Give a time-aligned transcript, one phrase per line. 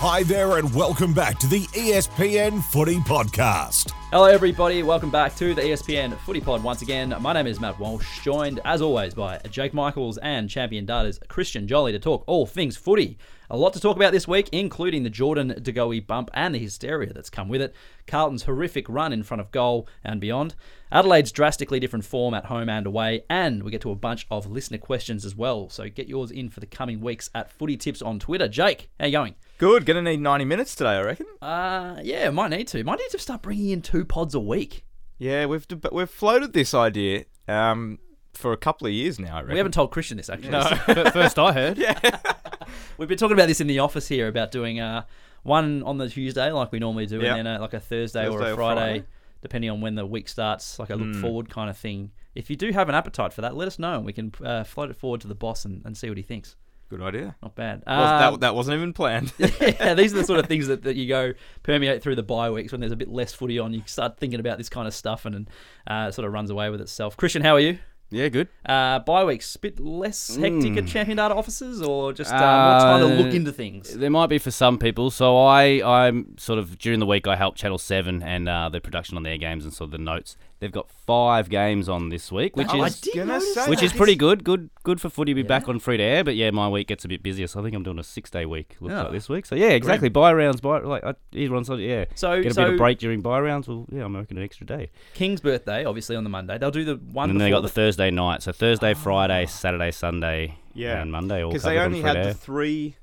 [0.00, 3.90] Hi there, and welcome back to the ESPN Footy Podcast.
[4.12, 4.84] Hello, everybody.
[4.84, 7.12] Welcome back to the ESPN Footy Pod once again.
[7.18, 11.66] My name is Matt Walsh, joined as always by Jake Michaels and Champion Data's Christian
[11.66, 13.18] Joly to talk all things footy.
[13.50, 16.60] A lot to talk about this week, including the Jordan De Goey bump and the
[16.60, 17.74] hysteria that's come with it,
[18.06, 20.54] Carlton's horrific run in front of goal and beyond,
[20.92, 24.48] Adelaide's drastically different form at home and away, and we get to a bunch of
[24.48, 25.68] listener questions as well.
[25.68, 28.46] So get yours in for the coming weeks at Footy Tips on Twitter.
[28.46, 29.34] Jake, how you going?
[29.58, 29.84] Good.
[29.86, 31.26] Gonna need 90 minutes today, I reckon.
[31.42, 32.82] Uh, yeah, might need to.
[32.84, 34.84] Might need to start bringing in two pods a week.
[35.18, 37.98] Yeah, we've deb- we've floated this idea um,
[38.34, 39.34] for a couple of years now.
[39.36, 39.52] I reckon.
[39.54, 40.54] We haven't told Christian this actually.
[40.54, 41.76] F- First I heard.
[41.78, 41.98] Yeah,
[42.98, 45.02] We've been talking about this in the office here about doing uh,
[45.42, 47.34] one on the Tuesday like we normally do, Yeah.
[47.34, 49.04] and then uh, like a Thursday, or Thursday a or Friday, Friday.
[49.42, 51.20] depending on when the week starts, like a look Hmm.
[51.20, 52.12] forward kind of thing.
[52.36, 54.62] If you do have an appetite for that, let us know, and we can uh,
[54.62, 56.54] float it forward to the boss and, and see what he thinks.
[56.90, 57.36] Good idea.
[57.42, 57.82] Not bad.
[57.86, 59.32] That, Um, that wasn't even planned.
[59.38, 62.50] yeah, these are the sort of things that, that you go permeate through the bye
[62.50, 63.74] weeks when there's a bit less footy on.
[63.74, 65.50] You start thinking about this kind of stuff, and, and
[65.86, 67.16] uh, it sort of runs away with itself.
[67.16, 67.78] Christian, how are you?
[68.10, 68.48] Yeah, good.
[68.64, 72.46] Uh, bye weeks, a bit less hectic at Champion Data offices, or just uh, more
[72.46, 73.92] Uh, time to look into things.
[73.94, 75.10] There might be for some people.
[75.10, 78.80] So I, I'm sort of during the week I help Channel Seven and uh, the
[78.80, 80.38] production on their games and sort of the notes.
[80.60, 84.16] They've got five games on this week, which Oh, is gonna say which is pretty
[84.16, 84.42] good.
[84.42, 86.24] Good, good for footy to be back on free to air.
[86.24, 88.28] But yeah, my week gets a bit busier, so I think I'm doing a six
[88.28, 88.76] day week.
[88.80, 89.02] Looks Oh.
[89.04, 89.46] like this week.
[89.46, 90.08] So yeah, exactly.
[90.08, 92.06] Bye rounds, buy like I, everyone's like yeah.
[92.16, 93.68] So- get a so- bit of break during bye rounds.
[93.68, 94.90] Well, yeah, I'm working an extra day.
[95.14, 96.58] King's birthday, obviously on the Monday.
[96.58, 97.30] They'll do the one.
[97.30, 98.42] And then they got before the Thursday night.
[98.42, 101.00] So Thursday, Friday, Saturday, Sunday, Yeah.
[101.00, 101.42] and Monday.
[101.44, 102.96] all Because they covered on only free to had the three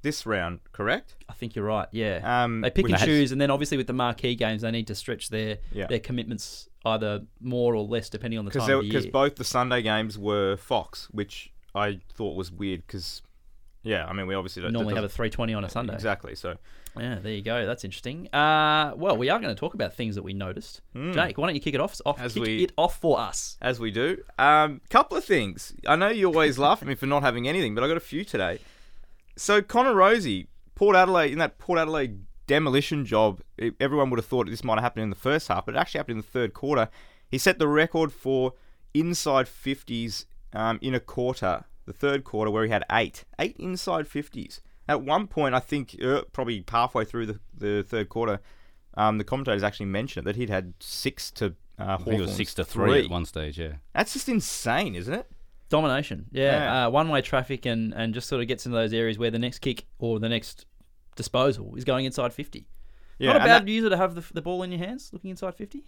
[0.00, 1.14] this round, correct?
[1.28, 1.88] I think you're right.
[1.92, 4.70] Yeah, Um, they pick and which- choose, and then obviously with the marquee games, they
[4.70, 5.86] need to stretch their Yeah.
[5.86, 9.12] their commitments either more or less depending on the time of the because year.
[9.12, 12.86] both the Sunday games were Fox, which I thought was weird.
[12.86, 13.22] Because
[13.82, 15.94] yeah, I mean we obviously don't normally have a 320 on a Sunday.
[15.94, 16.34] Exactly.
[16.34, 16.56] So
[16.98, 17.66] Yeah, there you go.
[17.66, 18.28] That's interesting.
[18.34, 20.82] Uh, well, we are going to talk about things that we noticed.
[20.94, 22.00] Jake, why don't you kick it off?
[22.04, 22.20] off.
[22.20, 23.56] As kick we- it off for us.
[23.62, 25.74] as we do, um, couple of things.
[25.86, 28.00] I know you always laugh at me for not having anything, but I got a
[28.00, 28.58] few today.
[29.36, 33.40] So Connor Rozee, Port Adelaide, in that Port Adelaide demolition job,
[33.80, 35.98] everyone would have thought this might have happened in the first half, but it actually
[35.98, 36.88] happened in the third quarter.
[37.28, 38.54] He set the record for
[38.94, 43.24] inside 50s um, in a quarter, the third quarter, where he had eight.
[43.38, 44.60] Eight inside 50s.
[44.88, 48.40] At one point, I think uh, probably halfway through the, the third quarter,
[48.94, 52.34] um, the commentators actually mentioned that he'd had six to uh, I think it was
[52.34, 53.58] six to three, at one stage.
[53.58, 53.74] Yeah.
[53.94, 55.26] That's just insane, isn't it?
[55.68, 56.26] Domination.
[56.30, 56.86] Yeah, Yeah.
[56.86, 59.38] Uh, one way traffic and, and just sort of gets into those areas where the
[59.38, 60.66] next kick or the next
[61.16, 62.66] disposal is going inside 50.
[63.18, 65.30] Yeah, Not a bad that- user to have the, the ball in your hands looking
[65.30, 65.84] inside 50.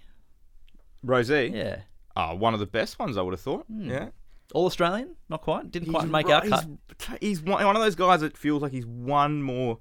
[1.04, 1.54] Rozee.
[1.54, 1.82] Yeah.
[2.16, 3.66] Oh, one of the best ones, I would have thought.
[3.66, 3.90] Hmm.
[3.90, 4.08] Yeah.
[4.52, 5.16] All Australian?
[5.28, 5.70] Not quite.
[5.70, 6.66] Didn't quite make ri- our cut.
[6.98, 9.80] He's, he's one, one of those guys that feels like he's one more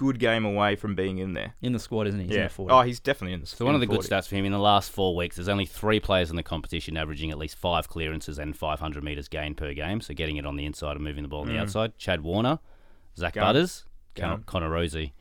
[0.00, 1.54] good game away from being in there.
[1.60, 2.26] In the squad, isn't he?
[2.26, 2.48] He's in yeah.
[2.48, 2.72] the 40.
[2.72, 3.58] Oh, he's definitely in the squad.
[3.58, 4.08] So one of the in good 40.
[4.08, 6.96] stats for him in the last four weeks, there's only three players in the competition
[6.96, 10.00] averaging at least five clearances and 500 metres gained per game.
[10.00, 11.60] So getting it on the inside and moving the ball on the hmm.
[11.60, 11.98] outside.
[11.98, 12.60] Chad Warner,
[13.18, 13.44] Zach Gun.
[13.44, 13.89] Butters, Gun.
[14.14, 15.12] Con- Connor Rozee.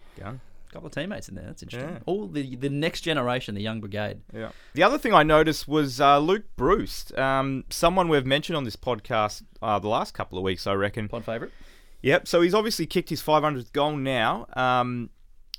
[0.69, 1.45] a couple of teammates in there.
[1.45, 1.93] That's interesting.
[1.93, 1.99] Yeah.
[2.05, 4.21] All the the next generation, the young brigade.
[4.33, 4.49] Yeah.
[4.73, 8.75] The other thing I noticed was uh, Luke Breust, um, someone we've mentioned on this
[8.75, 11.07] podcast uh, the last couple of weeks, I reckon.
[11.07, 11.53] Pod favourite?
[12.01, 12.27] Yep.
[12.27, 14.45] So he's obviously kicked his 500th goal now.
[14.53, 15.09] Um,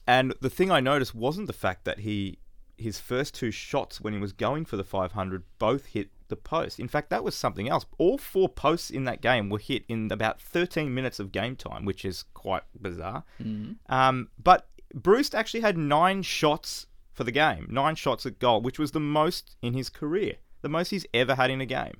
[0.06, 2.38] and the thing I noticed wasn't the fact that he
[2.76, 6.80] his first two shots when he was going for the 500 both hit the post.
[6.80, 7.84] In fact, that was something else.
[7.98, 11.84] All four posts in that game were hit in about 13 minutes of game time,
[11.84, 13.24] which is quite bizarre.
[13.88, 18.78] Um, but Breust actually had nine shots for the game, nine shots at goal, which
[18.78, 21.94] was the most in his career, the most he's ever had in a game.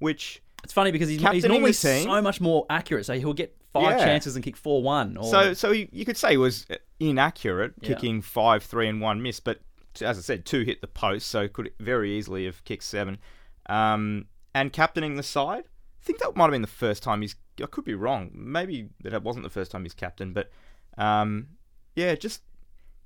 [0.00, 2.04] Which It's funny because he's, he's normally team.
[2.04, 3.06] so much more accurate.
[3.06, 4.04] So he'll get five Yeah.
[4.04, 5.16] chances and kick four one.
[5.16, 6.66] Or So, so you, you could say he was
[7.00, 7.88] inaccurate, Yeah.
[7.94, 9.40] kicking five, three, and one miss.
[9.40, 9.60] But
[10.00, 13.18] as I said, two hit the post, so could very easily have kicked seven.
[13.66, 17.36] Um, and captaining the side, I think that might have been the first time he's.
[17.62, 18.30] I could be wrong.
[18.34, 20.50] Maybe that wasn't the first time he's captain, but
[20.98, 21.48] um,
[21.94, 22.42] yeah, just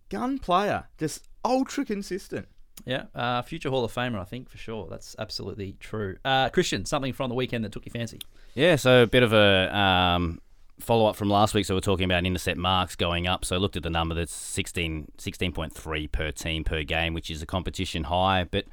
[0.08, 2.48] gun player, just ultra consistent.
[2.86, 4.86] yeah, uh, future Hall of Famer, I think for sure.
[4.88, 6.16] That's absolutely true.
[6.24, 8.20] Uh, Christian, something from the weekend that took your fancy.
[8.54, 10.40] Yeah, so a bit of a um,
[10.80, 11.66] follow up from last week.
[11.66, 13.44] So we're talking about intercept marks going up.
[13.44, 17.42] So I looked at the number that's 16, 16.3 per team per game, which is
[17.42, 18.44] a competition high.
[18.44, 18.64] But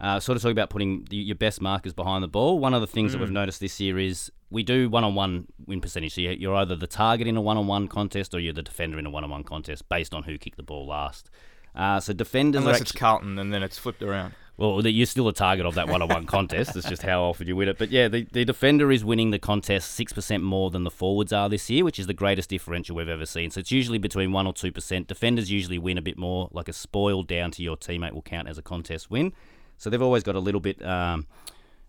[0.00, 2.58] uh, sort of talking about putting your best markers behind the ball.
[2.58, 5.46] One of the things that we've noticed this year is we do one on one
[5.66, 6.14] win percentage.
[6.14, 8.62] So you- you're either the target in a one on one contest or you're the
[8.62, 11.30] defender in a one on one contest based on who kicked the ball last.
[11.74, 14.34] Uh, so defenders Unless it's Carlton, and then it's flipped around.
[14.56, 16.76] Well, you're still a target of that one-on-one contest.
[16.76, 17.76] It's just how often you win it.
[17.76, 21.32] But yeah, the, the defender is winning the contest six percent more than the forwards
[21.32, 23.50] are this year, which is the greatest differential we've ever seen.
[23.50, 25.08] So it's usually between one or two percent.
[25.08, 26.48] Defenders usually win a bit more.
[26.52, 29.32] Like a spoil down to your teammate will count as a contest win.
[29.78, 30.84] So they've always got a little bit.
[30.84, 31.26] Um,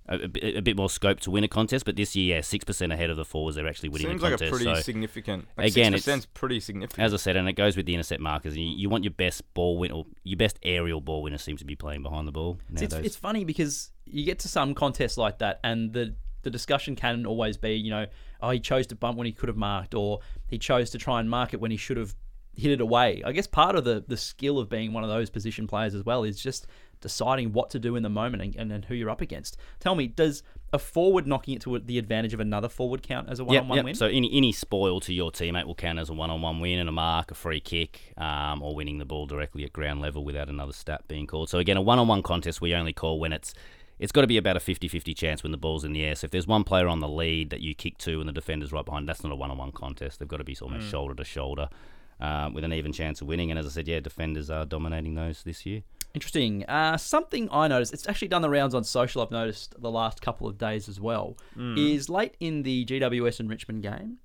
[0.08, 2.42] a, a bit- a bit more scope to win a contest, but this year, yeah,
[2.42, 3.56] six percent ahead of the forwards.
[3.56, 4.50] They're actually winning Seems the like contest.
[4.54, 5.48] a pretty so, significant.
[5.58, 7.04] Like Again, 6 it's- pretty significant.
[7.04, 8.54] as I said, and it goes with the intercept markers.
[8.54, 11.66] And you, you want your best ball winner, your best aerial ball winner seems to
[11.66, 13.08] be playing behind the ball It's, it's, nowadays.
[13.08, 17.26] it's funny because you get to some contests like that, and the the discussion can
[17.26, 18.06] always be, you know,
[18.44, 21.20] oh, he chose to bump when he could have marked, or he chose to try
[21.20, 22.14] and mark it when he should have
[22.56, 23.24] hit it away.
[23.26, 26.06] I guess part of the the skill of being one of those position players as
[26.06, 26.68] well is just
[27.06, 29.58] deciding what to do in the moment and, and, and who you're up against.
[29.80, 30.42] Tell me, does
[30.74, 33.86] a forward knocking it to the advantage of another forward count as a one-on-one yep.
[33.86, 33.94] win?
[33.94, 36.92] So any any spoil to your teammate will count as a one-on-one win and a
[36.92, 40.74] mark, a free kick, um, or winning the ball directly at ground level without another
[40.74, 41.48] stat being called.
[41.48, 43.54] So again, a one-on-one contest we only call when it's
[44.00, 46.16] it's got to be about a 50-50 chance when the ball's in the air.
[46.16, 48.74] So if there's one player on the lead that you kick to and the defender's
[48.74, 50.20] right behind, that's not a one-on-one contest.
[50.20, 51.70] They've got to be almost shoulder to shoulder.
[52.18, 55.16] Um, with an even chance of winning, and as I said, yeah, defenders are dominating
[55.16, 55.84] those this year.
[56.16, 56.66] Interesting.
[56.66, 60.22] Uh, something I noticed, it's actually done the rounds on social, I've noticed the last
[60.22, 61.38] couple of days as well,
[61.78, 64.18] is late in the GWS and Richmond game,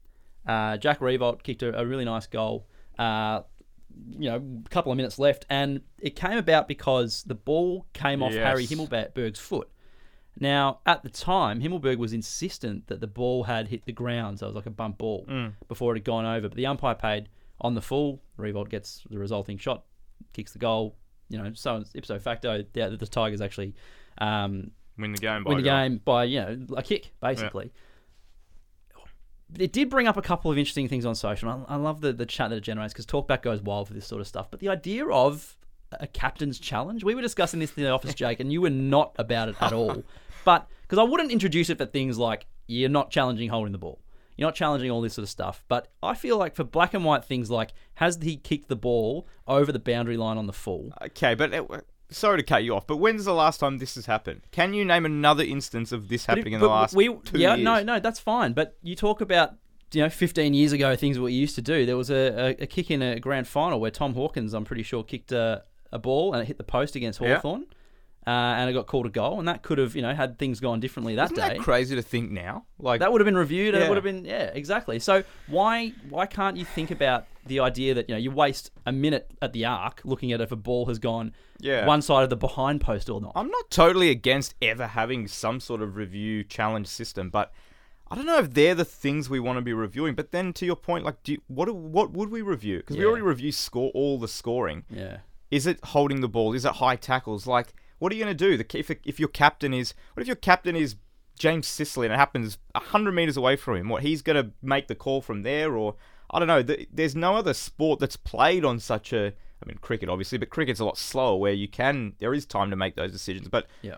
[0.47, 2.67] uh, Jack Riewoldt kicked a, a really nice goal.
[2.99, 3.43] Uh,
[4.09, 8.23] you know, a couple of minutes left, and it came about because the ball came
[8.23, 8.45] off Yes.
[8.47, 9.69] Harry Himmelberg's foot.
[10.39, 14.47] Now, at the time, Himmelberg was insistent that the ball had hit the ground, so
[14.47, 15.27] it was like a bump ball
[15.69, 16.49] before it had gone over.
[16.49, 17.29] But the umpire paid
[17.61, 18.23] on the full.
[18.37, 19.85] Revolt gets the resulting shot,
[20.33, 20.97] kicks the goal.
[21.31, 23.75] You know, so ipso facto, the, the Tigers actually
[24.19, 25.45] um, win the game.
[25.45, 25.79] By win the goal.
[25.79, 27.73] game by you know a kick, basically.
[29.59, 31.49] It did bring up a couple of interesting things on social.
[31.49, 34.07] I, I love the, the chat that it generates because Talkback goes wild for this
[34.07, 34.49] sort of stuff.
[34.51, 35.57] But the idea of
[35.93, 39.15] a captain's challenge, we were discussing this in the office, Jake, and you were not
[39.19, 40.05] about it at all.
[40.45, 43.99] But because I wouldn't introduce it for things like you're not challenging holding the ball,
[44.37, 45.65] you're not challenging all this sort of stuff.
[45.69, 49.27] But I feel like for black and white things like has he kicked the ball
[49.47, 50.93] over the boundary line on the full?
[51.03, 51.67] Okay, but it,
[52.11, 54.43] sorry to cut you off, but when's the last time this has happened?
[54.51, 57.55] Can you name another instance of this happening it- in the last we, two yeah,
[57.55, 57.65] years?
[57.65, 58.53] no, no, that's fine.
[58.53, 59.55] But you talk about
[59.93, 61.85] you know 15 years ago things we used to do.
[61.85, 64.83] There was a, a, a kick in a grand final where Tom Hawkins, I'm pretty
[64.85, 67.41] sure, kicked a, a ball and it hit the post against Yeah.
[68.31, 70.61] Uh, and it got called a goal, and that could have, you know, had things
[70.61, 71.49] gone differently that Isn't day.
[71.57, 72.65] that crazy to think now?
[72.79, 74.99] Like That would have been reviewed, and it would have been, yeah, exactly.
[75.01, 78.93] So why why can't you think about the idea that you know you waste a
[78.93, 81.87] minute at the arc looking at if a ball has gone Yeah.
[81.87, 83.33] one side of the behind post or not?
[83.35, 87.53] I'm not totally against ever having some sort of review challenge system, but
[88.13, 90.15] I don't know if they're the things we want to be reviewing.
[90.15, 92.79] But then to your point, like, do you, what what would we review?
[92.79, 94.85] Because we already review score all the scoring.
[94.91, 95.19] yeah,
[95.51, 96.53] Is it holding the ball?
[96.53, 97.47] Is it high tackles?
[97.47, 97.69] Like,
[98.01, 98.57] what are you going to do?
[98.57, 100.97] The, if, if your captain is, what if your captain is
[101.39, 103.89] James Sicily and it happens 100 metres away from him?
[103.89, 105.77] What, he's going to make the call from there?
[105.77, 105.95] Or,
[106.31, 106.63] I don't know.
[106.63, 110.51] th- There's no other sport that's played on such a, I mean, cricket obviously, but
[110.51, 113.49] cricket's a lot slower where you can, there is time to make those decisions.
[113.49, 113.97] But yeah.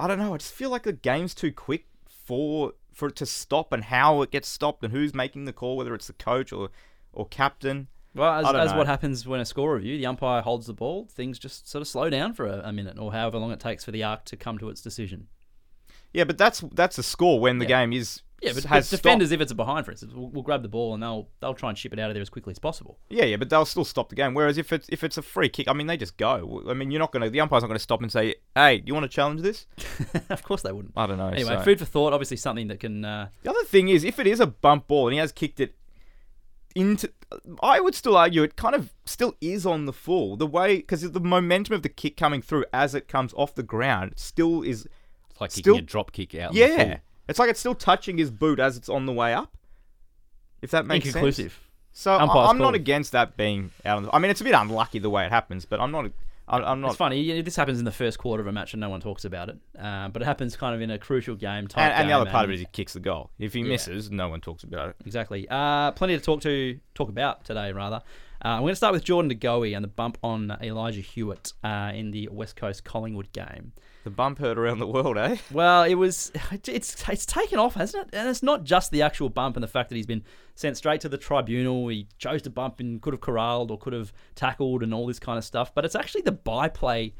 [0.00, 0.32] I don't know.
[0.32, 4.22] I just feel like the game's too quick for for it to stop and how
[4.22, 6.70] it gets stopped and who's making the call, whether it's the coach or
[7.12, 7.88] or captain.
[8.14, 8.78] Well, as, as know.
[8.78, 11.88] what happens when a score review, the umpire holds the ball, things just sort of
[11.88, 14.36] slow down for a, a minute or however long it takes for the arc to
[14.36, 15.28] come to its decision.
[16.12, 17.82] Yeah, but that's that's a score when the Yeah.
[17.82, 20.42] game is Yeah, but, has but defenders, if it's a behind, for instance, will, will
[20.42, 22.50] grab the ball and they'll they'll try and ship it out of there as quickly
[22.52, 22.98] as possible.
[23.10, 24.32] Yeah, yeah, but they'll still stop the game.
[24.32, 26.62] Whereas if it's if it's a free kick, I mean, they just go.
[26.68, 27.28] I mean, you're not gonna.
[27.28, 29.66] The umpire's not gonna stop and say, "Hey, do you want to challenge this?"
[30.30, 30.94] of course they wouldn't.
[30.96, 31.28] I don't know.
[31.28, 32.14] Anyway, so- food for thought.
[32.14, 33.04] Obviously, something that can.
[33.04, 35.60] Uh, The other thing is, if it is a bump ball and he has kicked
[35.60, 35.74] it
[36.78, 37.10] into,
[37.62, 40.36] I would still argue it kind of still is on the full.
[40.36, 43.62] The way because the momentum of the kick coming through as it comes off the
[43.62, 44.86] ground still is.
[45.30, 46.52] It's like Still- kicking a drop kick out.
[46.54, 46.76] in the full.
[46.78, 49.56] Yeah, it's like it's still touching his boot as it's on the way up.
[50.62, 51.52] If that makes sense.
[51.92, 54.14] So Umpire's I'm not against that being out on the.
[54.14, 56.10] I mean, it's a bit unlucky the way it happens, but I'm not.
[56.48, 56.88] I'm, I'm not.
[56.88, 57.42] It's funny.
[57.42, 59.58] This happens in the first quarter of a match and no one talks about it.
[59.78, 61.68] Uh, but it happens kind of in a crucial game.
[61.68, 63.30] Type And, and the game other part of it is he kicks the goal.
[63.38, 63.68] If he Yeah.
[63.68, 64.96] misses, no one talks about it.
[65.04, 65.46] Exactly.
[65.50, 68.02] Uh, plenty to talk to talk about today, rather.
[68.44, 71.52] Uh, I'm going to start with Jordan De DeGoey and the bump on Elijah Hewett
[71.64, 73.72] uh, in the West Coast Collingwood game.
[74.08, 75.36] The bump heard around the world, eh?
[75.50, 76.32] Well, it was
[76.64, 78.14] it's it's taken off, hasn't it?
[78.16, 80.24] And it's not just the actual bump and the fact that he's been
[80.54, 81.86] sent straight to the tribunal.
[81.88, 85.18] He chose to bump and could have corralled or could have tackled and all this
[85.18, 85.74] kind of stuff.
[85.74, 87.12] But it's actually the byplay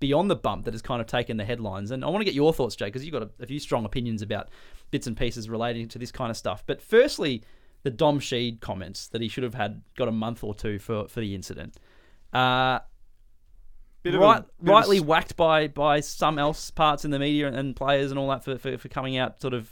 [0.00, 1.92] beyond the bump that has kind of taken the headlines.
[1.92, 3.84] And I want to get your thoughts, Jay, because you've got a, a few strong
[3.84, 4.48] opinions about
[4.90, 6.64] bits and pieces relating to this kind of stuff.
[6.66, 7.44] But firstly,
[7.84, 11.06] the Dom Sheed comments that he should have had got a month or two for
[11.06, 11.76] for the incident.
[12.32, 12.80] Uh,
[14.02, 17.46] bit right, a, of a rightly whacked by by some else parts in the media
[17.46, 19.70] and, and players and all that for, for, for coming out sort of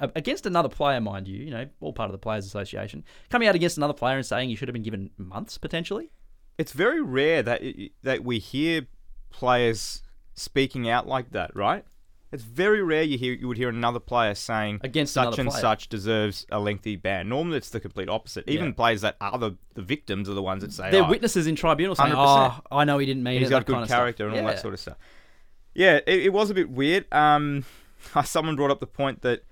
[0.00, 1.38] against another player, mind you.
[1.44, 4.50] You know, all part of the Players Association coming out against another player and saying
[4.50, 6.10] you should have been given months potentially.
[6.58, 8.86] it's very rare that it, that we hear
[9.30, 10.02] players
[10.34, 11.84] speaking out like that, right?
[12.32, 15.60] It's very rare you hear you would hear another player saying Against such and player.
[15.60, 17.28] such deserves a lengthy ban.
[17.28, 18.48] Normally, it's the complete opposite.
[18.48, 18.72] Even Yeah.
[18.72, 21.56] players that are the, the victims are the ones that say, They're "Oh, witnesses in
[21.56, 22.62] tribunal saying, 100%.
[22.70, 23.98] "Oh, I know he didn't mean he's it." He's got good kind of stuff.
[23.98, 24.96] character and all that sort of stuff."
[25.74, 27.04] Yeah, it, it was a bit weird.
[27.12, 27.64] Um,
[28.24, 29.42] someone brought up the point that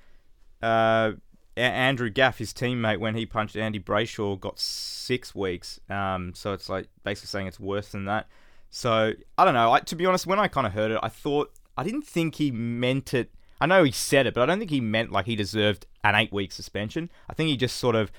[0.62, 1.12] uh,
[1.56, 5.80] Andrew Gaff, his teammate, when he punched Andy Brayshaw, got six weeks.
[5.90, 8.26] Um, so it's like basically saying it's worse than that.
[8.70, 9.72] So I don't know.
[9.72, 12.34] I, to be honest, when I kind of heard it, I thought I didn't think
[12.34, 13.30] he meant it.
[13.60, 16.14] I know he said it, but I don't think he meant like he deserved an
[16.14, 17.10] eight-week suspension.
[17.28, 18.12] I think he just sort of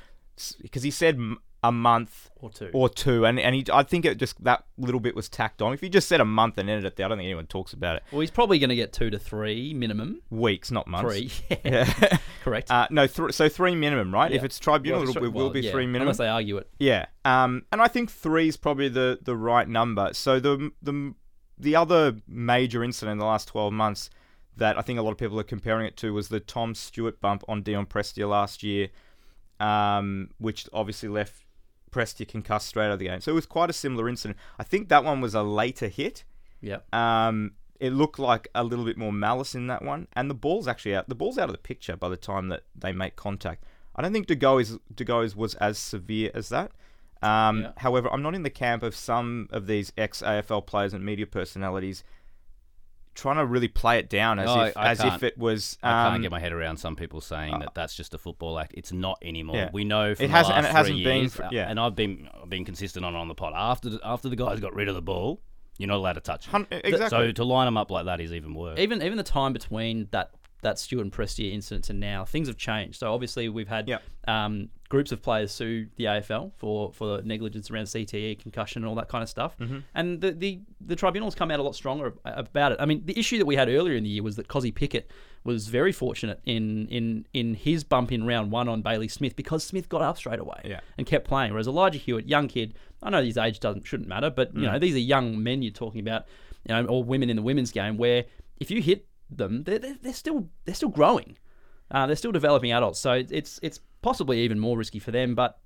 [0.62, 1.20] because he said
[1.64, 2.72] a month Or two.
[2.74, 5.74] or two, and and he, I think it just that little bit was tacked on.
[5.74, 7.72] If he just said a month and ended it there, I don't think anyone talks
[7.74, 8.04] about it.
[8.12, 10.22] Well, he's probably going to get two to three minimum.
[10.32, 11.12] Weeks, not months.
[11.14, 11.32] Three,
[11.64, 12.18] Yeah.
[12.44, 12.72] correct.
[12.72, 14.32] uh, no, th- so three minimum, right?
[14.32, 16.04] If it's tribunal, Well, it'll, it will well, be yeah, three minimum.
[16.08, 16.68] unless they argue it.
[16.80, 20.10] Yeah, um, and I think three is probably the, the right number.
[20.14, 21.14] So the the
[21.62, 24.10] the other major incident in the last twelve months
[24.58, 27.22] that I think a lot of people are comparing it to was the Tom Stewart
[27.22, 28.90] bump on Dion Prestia last year,
[29.60, 31.46] um, which obviously left
[31.92, 33.22] Prestia concussed straight out of the game.
[33.22, 34.38] So it was quite a similar incident.
[34.60, 36.24] I think that one was a later hit.
[36.62, 36.94] Yep.
[36.94, 40.68] Um, it looked like a little bit more malice in that one, and the ball's
[40.68, 41.10] actually out.
[41.10, 43.64] The ball's out of the picture by the time that they make contact.
[43.96, 46.72] I don't think De Goey's was as severe as that.
[47.22, 47.72] Um, Yeah.
[47.78, 51.28] However, I'm not in the camp of some of these ex AFL players and media
[51.28, 52.04] personalities
[53.14, 55.78] trying to really play it down as No, if I as if it was.
[55.84, 58.58] I Um, can't get my head around some people saying that that's just a football
[58.58, 58.74] act.
[58.78, 59.58] It's not anymore.
[59.58, 59.70] Yeah.
[59.74, 61.70] We know from It hasn't- and last it hasn't three been for- uh, yeah.
[61.70, 63.54] and I've been I've been consistent on on the pod.
[63.56, 65.42] After the, after the guys got rid of the ball,
[65.78, 66.68] you're not allowed to touch it.
[66.86, 67.10] exactly.
[67.10, 68.80] So to line them up like that is even worse.
[68.80, 72.58] even even the time between that that Stewart and Prestia incident and now, things have
[72.58, 73.00] changed.
[73.00, 74.04] So obviously we've had Yep.
[74.28, 78.96] um, groups of players sue the AFL for for negligence around CTE, concussion, and all
[78.96, 79.58] that kind of stuff.
[79.58, 79.80] Mm-hmm.
[79.96, 82.78] And the, the the tribunals come out a lot stronger about it.
[82.80, 85.10] I mean, the issue that we had earlier in the year was that Cozzy Pickett
[85.44, 89.64] was very fortunate in in in his bump in round one on Bailey Smith because
[89.64, 90.82] Smith got up straight away Yeah.
[90.98, 91.52] and kept playing.
[91.54, 94.62] Whereas Elijah Hewett, young kid, I know his age doesn't shouldn't matter, but Mm.
[94.62, 96.26] you know these are young men you're talking about,
[96.68, 98.26] you know, or women in the women's game where
[98.60, 99.08] if you hit
[99.38, 101.38] them, they're, they're, they're still they're still growing,
[101.90, 103.00] uh, they're still developing adults.
[103.00, 105.58] So it's it's possibly even more risky for them, but.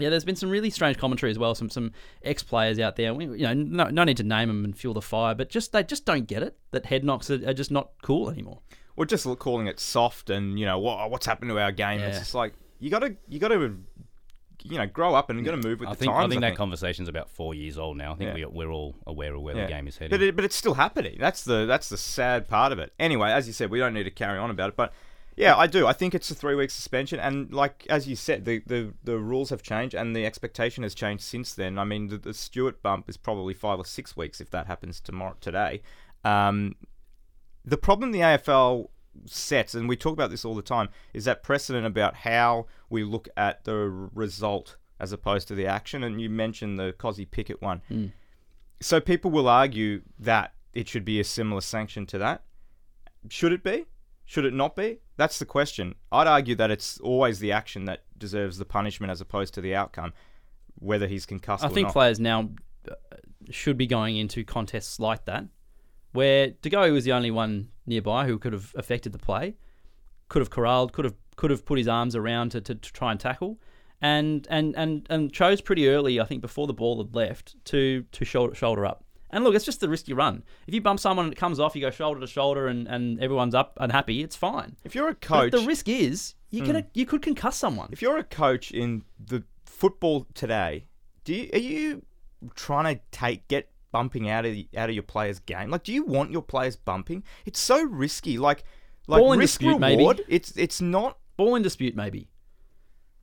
[0.00, 1.56] Yeah, there's been some really strange commentary as well.
[1.56, 1.90] Some some
[2.22, 3.12] ex players out there.
[3.12, 5.72] We, you know, no, no need to name them and fuel the fire, but just
[5.72, 8.60] they just don't get it that head knocks are, are just not cool anymore.
[8.94, 11.98] We're just calling it soft, and you know what, what's happened to our game.
[11.98, 13.76] It's just like you got to you got to
[14.68, 16.26] you know grow up and you got to move with I the think times.
[16.26, 18.12] I think that conversation's about four years old now.
[18.12, 18.46] I think Yeah.
[18.46, 19.66] we, we're all aware of where Yeah.
[19.66, 20.10] the game is heading.
[20.18, 21.16] But it, but it's still happening.
[21.18, 22.92] That's the that's the sad part of it.
[22.98, 24.76] Anyway, as you said, we don't need to carry on about it.
[24.76, 24.92] But
[25.36, 25.86] yeah, I do.
[25.86, 29.18] I think it's a three week suspension, and like as you said, the, the, the
[29.18, 31.78] rules have changed and the expectation has changed since then.
[31.78, 35.00] I mean, the, the Stewart bump is probably five or six weeks if that happens
[35.00, 35.80] tomorrow today.
[36.24, 36.74] Um,
[37.64, 38.88] the problem the AFL
[39.26, 43.04] sets, and we talk about this all the time, is that precedent about how we
[43.04, 43.74] look at the
[44.14, 46.02] result as opposed to the action.
[46.02, 47.82] And you mentioned the Cozzy Pickett one.
[48.80, 52.42] So people will argue that it should be a similar sanction to that.
[53.28, 53.86] Should it be?
[54.24, 54.98] Should it not be?
[55.16, 55.94] That's the question.
[56.12, 59.74] I'd argue that it's always the action that deserves the punishment as opposed to the
[59.74, 60.12] outcome,
[60.78, 61.92] whether he's concussed I think not.
[61.92, 62.50] players now
[62.88, 62.94] uh,
[63.50, 65.46] should be going into contests like that,
[66.12, 69.56] where De Goey was the only one nearby who could have affected the play,
[70.28, 73.10] could have corralled, could have could have put his arms around to, to, to try
[73.12, 73.58] and tackle,
[74.00, 78.04] and and and and chose pretty early, I think, before the ball had left to
[78.12, 79.04] to shoulder shoulder up.
[79.30, 80.42] And look, it's just the risk you run.
[80.66, 83.20] If you bump someone and it comes off, you go shoulder to shoulder, and, and
[83.22, 84.22] everyone's up and happy.
[84.22, 84.76] It's fine.
[84.84, 86.88] if you're a But coach, the risk is you can hmm.
[86.94, 87.88] you could concuss someone.
[87.92, 90.86] if you're a coach in the football today,
[91.24, 92.02] do you, are you
[92.54, 95.70] trying to take get bumping out of the, out of your players' game?
[95.70, 97.22] Like, do you want your players bumping?
[97.46, 98.38] It's so risky.
[98.38, 98.64] Like,
[99.06, 99.98] like Ball in risk dispute, maybe.
[99.98, 100.22] reward.
[100.28, 102.28] It's it's not Ball in dispute, maybe.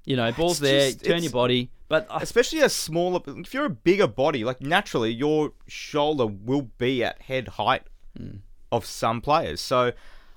[0.06, 3.54] You know, ball's It's there, just- turn your body, but uh, especially a smaller if
[3.54, 7.84] you're a bigger body like naturally your shoulder will be at head height
[8.18, 8.38] Hmm.
[8.72, 9.92] of some players so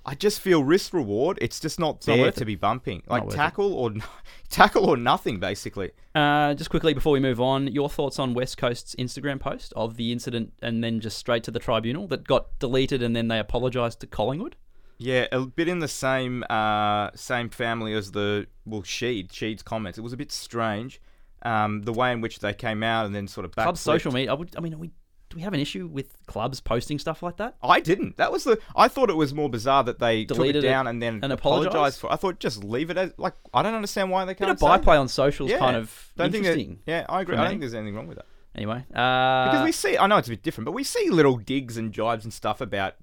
[0.09, 3.25] i just feel risk reward it's just not not there worth to be bumping like
[3.25, 3.37] worth it.
[3.37, 3.93] tackle or
[4.49, 8.57] tackle or nothing basically Uh, just quickly before we move on, your thoughts on West
[8.57, 12.59] Coast's Instagram post of the incident and then just straight to the tribunal that got
[12.59, 14.57] deleted and then they apologised to Collingwood?
[15.01, 19.97] yeah a bit in the same uh same family as the well sheed sheed's comments
[19.97, 21.01] it was a bit strange
[21.45, 24.11] um the way in which they came out and then sort of back Club social
[24.11, 24.33] media.
[24.33, 24.91] I, would, I mean, are we
[25.31, 27.57] do we have an issue with clubs posting stuff like that?
[27.63, 28.17] I didn't.
[28.17, 28.59] That was the.
[28.75, 31.21] I thought it was more bizarre that they Deleted took it it down and then
[31.23, 32.11] and apologized for.
[32.13, 33.35] I thought just leave it as like.
[33.53, 34.51] I don't understand why they can't.
[34.51, 35.59] of say byplay on socials, Yeah.
[35.59, 36.81] kind of Don't think that- interesting.
[36.87, 37.37] yeah, I agree.
[37.37, 38.27] I don't think there's anything wrong with that.
[38.55, 41.37] Anyway, uh, Because we see, I know it's a bit different, but we see little
[41.37, 42.95] digs and jibes and stuff about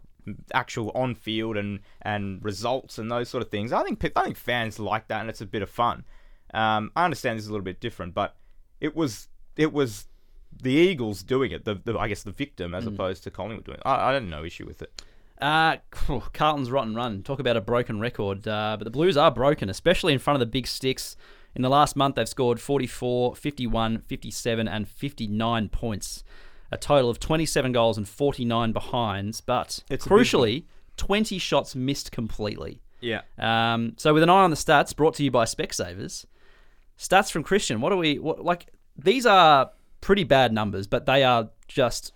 [0.53, 3.71] actual on-field and, and results and those sort of things.
[3.71, 6.03] I think I think fans like that, and it's a bit of fun.
[6.53, 8.35] Um, I understand this is a little bit different, but
[8.81, 10.07] it was it was
[10.65, 11.63] the Eagles doing it.
[11.63, 13.83] The, the I guess the victim as opposed to Collingwood doing it.
[13.85, 15.03] I, I had no issue with it.
[15.39, 15.77] Uh,
[16.33, 17.21] Carlton's rotten run.
[17.21, 18.47] Talk about a broken record.
[18.47, 21.15] Uh, but the Blues are broken, especially in front of the big sticks.
[21.53, 26.23] In the last month, they've scored 44, 51, 57, and 59 points.
[26.71, 29.39] A total of 27 goals and 49 behinds.
[29.39, 30.65] But It's crucially,
[30.97, 32.81] 20 shots missed completely.
[33.01, 33.21] Yeah.
[33.37, 36.25] Um, so with an eye on the stats, brought to you by Specsavers.
[36.97, 37.81] Stats from Christian.
[37.81, 38.67] What are we what like?
[38.97, 39.71] These are
[40.05, 42.13] pretty bad numbers, but they are just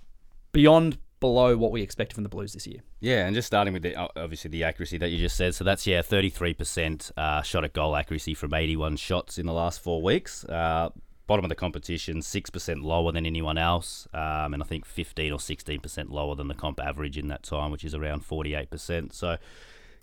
[0.51, 2.81] beyond below what we expected from the Blues this year.
[2.99, 5.55] Yeah, and just starting with the obviously the accuracy that you just said.
[5.55, 9.39] So that's yeah, thirty three percent uh, shot at goal accuracy from eighty one shots
[9.39, 10.45] in the last four weeks.
[10.45, 10.89] Uh,
[11.25, 15.33] bottom of the competition, six percent lower than anyone else, um, and I think fifteen
[15.33, 18.53] or sixteen percent lower than the comp average in that time, which is around forty
[18.53, 19.13] eight percent.
[19.13, 19.37] So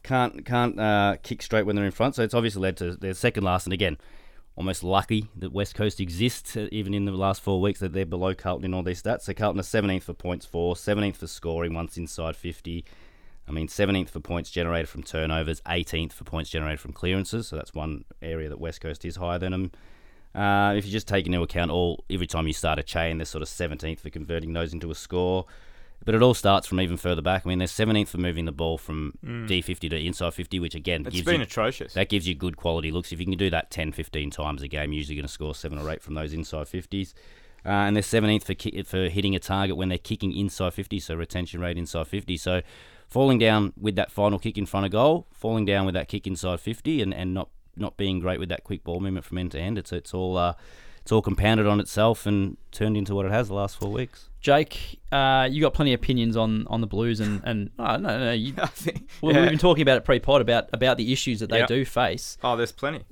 [0.02, 2.16] can't can't uh, kick straight when they're in front.
[2.16, 3.96] So it's obviously led to their second last, and again.
[4.56, 8.06] Almost lucky that West Coast exists, uh, even in the last four weeks, that they're
[8.06, 9.22] below Carlton in all these stats.
[9.22, 12.84] So Carlton are 17th for points for, 17th for scoring once inside 50,
[13.48, 17.48] I mean, 17th for points generated from turnovers, 18th for points generated from clearances.
[17.48, 19.72] So that's one area that West Coast is higher than them.
[20.34, 23.24] Uh, if you just take into account all every time you start a chain, they're
[23.24, 25.46] sort of 17th for converting those into a score.
[26.04, 27.42] But it all starts from even further back.
[27.44, 31.00] I mean, they're 17th for moving the ball from D50 to inside 50, which again
[31.04, 31.94] It's gives been you atrocious.
[31.94, 33.10] that gives you good quality looks.
[33.10, 35.54] If you can do that 10, 15 times a game, you're usually going to score
[35.54, 37.12] seven or eight from those inside 50s.
[37.64, 41.00] Uh, and they're 17th for ki- for hitting a target when they're kicking inside 50,
[41.00, 42.36] so retention rate inside 50.
[42.36, 42.62] So
[43.08, 46.28] falling down with that final kick in front of goal, falling down with that kick
[46.28, 47.48] inside 50, and, and not
[47.78, 49.76] not being great with that quick ball movement from end to end.
[49.78, 50.54] It's it's all uh,
[51.06, 54.28] it's all compounded on itself and turned into what it has the last four weeks.
[54.40, 58.18] Jake, uh, you got plenty of opinions on, on the Blues, and and oh, no,
[58.18, 59.08] no, you, I think.
[59.22, 59.42] well, yeah.
[59.42, 61.66] we've been talking about it pre-pod about about the issues that they Yeah.
[61.66, 62.38] do face.
[62.42, 63.04] Oh, there's plenty.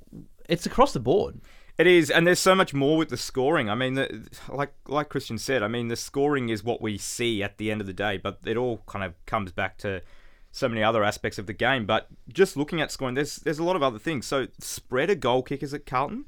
[0.49, 1.41] It's across the board.
[1.79, 3.71] It is, and there's so much more with the scoring.
[3.71, 7.45] I mean, the, like like Christian said, I mean, the scoring is what we see
[7.45, 10.03] at the end of the day, but it all kind of comes back to
[10.51, 11.87] so many other aspects of the game.
[11.87, 14.27] But just looking at scoring, there's there's a lot of other things.
[14.27, 16.25] So spread a goal kickers at Carlton.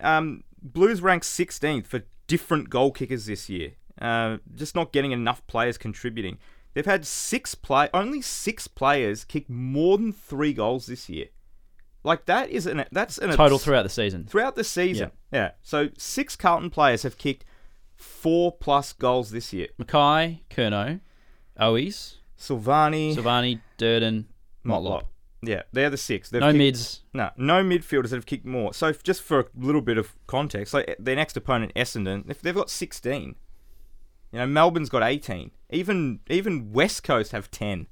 [0.00, 3.72] Um, Blues ranked 16th for different goal kickers this year.
[4.00, 6.38] Uh, just not getting enough players contributing.
[6.72, 11.26] They've had six play, only six players kick more than three goals this year.
[12.02, 14.24] Like that is an that's an Total abs- throughout the season.
[14.26, 15.10] throughout the season.
[15.32, 15.52] Yeah.
[15.62, 17.44] So six Carlton players have kicked
[17.94, 19.68] four plus goals this year.
[19.80, 21.00] McKay, Curnow,
[21.58, 24.24] Owies, Silvagni, Silvagni, Durdin,
[24.66, 25.04] Motlop.
[25.46, 26.30] Yeah, they're the six.
[26.30, 27.02] They've No kicked- mids.
[27.12, 28.72] No, no midfielders that have kicked more.
[28.74, 32.28] So f- just for a little bit of context, like eh, their next opponent, Essendon,
[32.30, 33.36] if they've got sixteen.
[34.32, 35.50] You know, Melbourne's got eighteen.
[35.70, 37.86] Even even West Coast have ten.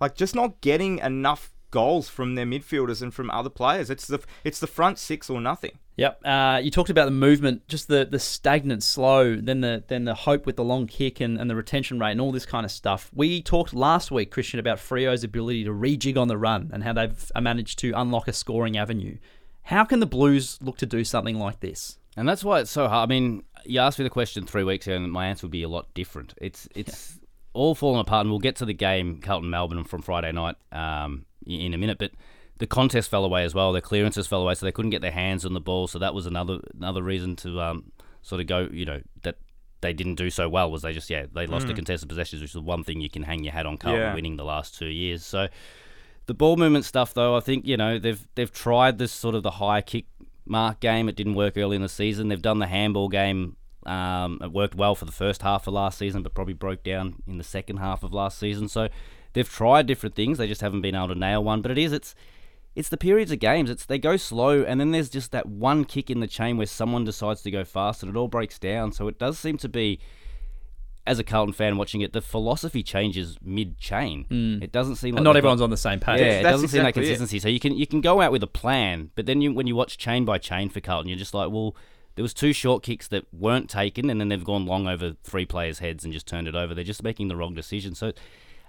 [0.00, 3.90] Like just not getting enough goals from their midfielders and from other players.
[3.90, 5.78] It's the it's the front six or nothing.
[5.96, 6.24] Yep.
[6.24, 10.14] Uh, you talked about the movement, just the, the stagnant slow, then the then the
[10.14, 12.70] hope with the long kick and, and the retention rate and all this kind of
[12.70, 13.10] stuff.
[13.12, 16.92] We talked last week, Christian, about Freo's ability to rejig on the run and how
[16.92, 19.18] they've uh, managed to unlock a scoring avenue.
[19.62, 21.98] How can the Blues look to do something like this?
[22.16, 23.08] And that's why it's so hard.
[23.08, 25.64] I mean, you asked me the question three weeks ago, and my answer would be
[25.64, 26.32] a lot different.
[26.36, 27.18] It's it's
[27.54, 31.26] all fallen apart, and we'll get to the game Carlton Melbourne from Friday night um,
[31.48, 31.98] in a minute.
[31.98, 32.12] But
[32.58, 33.72] the contest fell away as well.
[33.72, 35.86] Their clearances fell away, so they couldn't get their hands on the ball.
[35.86, 38.68] So that was another another reason to um, sort of go.
[38.72, 39.36] You know that
[39.80, 42.50] they didn't do so well was they just yeah they lost the contested possessions, which
[42.50, 44.14] is the one thing you can hang your hat on Carlton Yeah.
[44.14, 45.24] winning the last two years.
[45.24, 45.48] So.
[46.26, 49.42] The ball movement stuff, though, I think you know they've they've tried this sort of
[49.42, 50.04] the high kick
[50.44, 51.08] mark game.
[51.08, 52.28] It didn't work early in the season.
[52.28, 53.56] They've done the handball game.
[53.86, 57.22] Um, it worked well for the first half of last season, but probably broke down
[57.26, 58.68] in the second half of last season.
[58.68, 58.90] So
[59.38, 60.38] they've tried different things.
[60.38, 61.62] They just haven't been able to nail one.
[61.62, 62.14] But it is it's
[62.74, 63.70] it's the periods of games.
[63.70, 66.66] It's they go slow, and then there's just that one kick in the chain where
[66.66, 68.92] someone decides to go fast, and it all breaks down.
[68.92, 69.98] So it does seem to be
[71.06, 74.26] as a Carlton fan watching it, the philosophy changes mid-chain.
[74.28, 74.62] Hmm.
[74.62, 76.20] It doesn't seem like And not they've got- everyone's on the same page.
[76.20, 77.06] yeah, it That's doesn't seem that exactly it.
[77.16, 77.38] consistency.
[77.38, 79.74] So you can you can go out with a plan, but then you, when you
[79.74, 81.74] watch chain by chain for Carlton, you're just like, well,
[82.16, 85.46] there was two short kicks that weren't taken, and then they've gone long over three
[85.46, 86.74] players' heads and just turned it over.
[86.74, 87.94] They're just making the wrong decision.
[87.94, 88.12] So,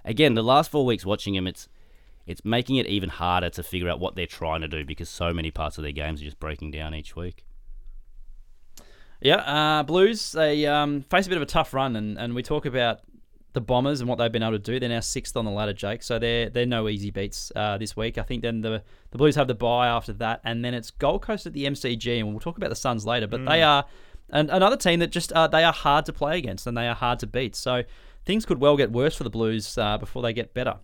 [0.04, 1.68] again, the last four weeks watching him, it's
[2.26, 5.32] it's making it even harder to figure out what they're trying to do because so
[5.32, 7.44] many parts of their games are just breaking down each week.
[9.20, 12.42] Yeah, uh, Blues, they um, face a bit of a tough run, and, and we
[12.42, 13.00] talk about
[13.52, 14.78] the Bombers and what they've been able to do.
[14.78, 17.96] They're now sixth on the ladder, Jake, so they're, they're no easy beats uh, this
[17.96, 18.16] week.
[18.16, 21.22] I think then the, the Blues have the bye after that, and then it's Gold
[21.22, 23.84] Coast at the MCG, and we'll talk about the Suns later, but they are
[24.32, 26.94] and another team that just uh, they are hard to play against and they are
[26.94, 27.56] hard to beat.
[27.56, 27.82] So
[28.30, 30.76] things could well get worse for the Blues uh, before they get better.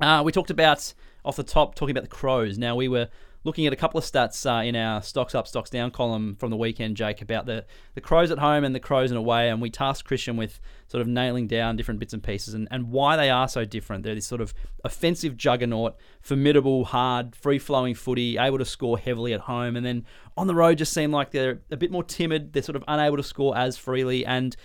[0.00, 0.94] Uh, we talked about
[1.26, 2.56] off the top talking about the Crows.
[2.56, 3.08] Now we were
[3.44, 6.48] looking at a couple of stats uh, in our stocks up, stocks down column from
[6.48, 9.60] the weekend, Jake, about the the Crows at home and the Crows in away, and
[9.60, 13.14] we tasked Christian with sort of nailing down different bits and pieces and, and why
[13.14, 14.02] they are so different.
[14.02, 19.34] They're this sort of offensive juggernaut, formidable, hard, free flowing footy, able to score heavily
[19.34, 22.54] at home, and then on the road just seem like they're a bit more timid.
[22.54, 24.56] They're sort of unable to score as freely and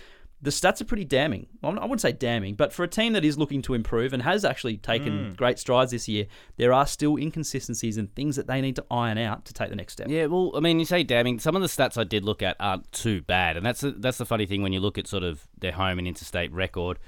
[0.42, 1.46] the stats are pretty damning.
[1.62, 4.44] I wouldn't say damning, but for a team that is looking to improve and has
[4.44, 5.34] actually taken hmm.
[5.34, 9.16] great strides this year, there are still inconsistencies and things that they need to iron
[9.16, 10.08] out to take the next step.
[10.08, 11.38] Yeah, well, I mean, you say damning.
[11.38, 14.18] Some of the stats I did look at aren't too bad, and that's the, that's
[14.18, 16.98] the funny thing when you look at sort of their home and interstate record.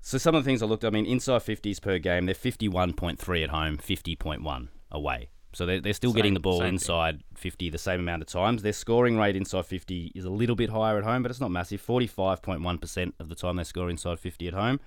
[0.00, 2.34] So some of the things I looked, at, I mean, inside fifties per game, they're
[2.34, 5.30] fifty one point three at home, fifty point one away.
[5.52, 6.74] So they're, they're still getting the ball same thing.
[6.74, 8.62] inside 50 the same amount of times.
[8.62, 11.50] Their scoring rate inside 50 is a little bit higher at home, but it's not
[11.50, 11.84] massive.
[11.84, 14.80] 45.1% of the time they score inside 50 at home,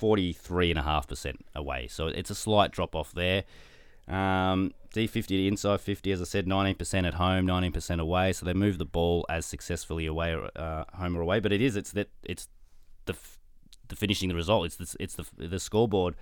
[0.00, 1.88] 43.5% away.
[1.88, 3.44] So it's a slight drop off there.
[4.06, 8.32] Um, D50 to inside 50, as I said, 19% at home, 19% away.
[8.32, 11.40] So they move the ball as successfully away, or, uh, home or away.
[11.40, 12.48] But it is, it's that, it's
[13.06, 13.38] the, f-
[13.88, 14.66] the finishing the result.
[14.66, 16.14] It's the, it's the, the scoreboard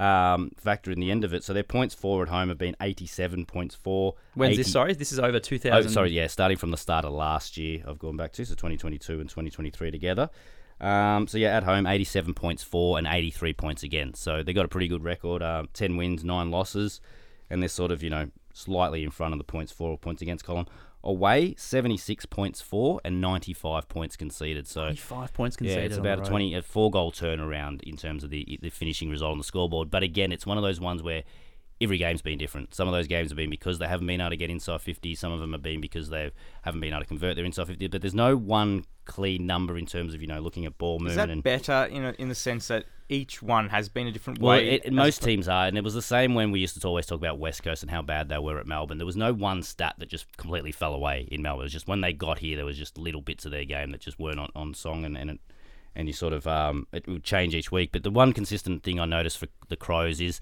[0.00, 1.44] um, factor in the end of it.
[1.44, 4.14] So their points for at home have been 87 points for.
[4.34, 4.72] When's 80 this?
[4.72, 5.72] Sorry, this is over 2000.
[5.72, 5.92] Oh, 2000.
[5.92, 9.20] sorry, yeah, starting from the start of last year, I've gone back to so 2022
[9.20, 10.30] and 2023 together.
[10.80, 14.14] Um, so yeah, at home, 87 points for and 83 points again.
[14.14, 17.02] So they got a pretty good record: uh, 10 wins, nine losses,
[17.50, 20.22] and they're sort of you know slightly in front of the points for or points
[20.22, 20.66] against column.
[21.02, 24.66] Away, 76 points for and 95 points conceded.
[24.66, 28.22] So Five points conceded yeah, it's about a 20, a four goal turnaround in terms
[28.22, 29.90] of the the finishing result on the scoreboard.
[29.90, 31.22] But again, it's one of those ones where
[31.80, 32.74] every game's been different.
[32.74, 35.14] Some of those games have been because they haven't been able to get inside 50.
[35.14, 36.30] Some of them have been because they
[36.62, 37.86] haven't been able to convert their inside 50.
[37.88, 41.02] But there's no one clean number in terms of you know looking at ball Is
[41.02, 41.42] movement that and.
[41.42, 44.70] better in a, in the sense that each one has been a different Well, way?
[44.84, 47.18] it, most teams are, and it was the same when we used to always talk
[47.18, 48.98] about West Coast and how bad they were at Melbourne.
[48.98, 51.62] There was no one stat that just completely fell away in Melbourne.
[51.62, 53.90] It was just when they got here, there was just little bits of their game
[53.90, 55.40] that just weren't on, on song, and and it,
[55.96, 57.90] and you sort of um, it would change each week.
[57.90, 60.38] But the one consistent thing I noticed for the Crows is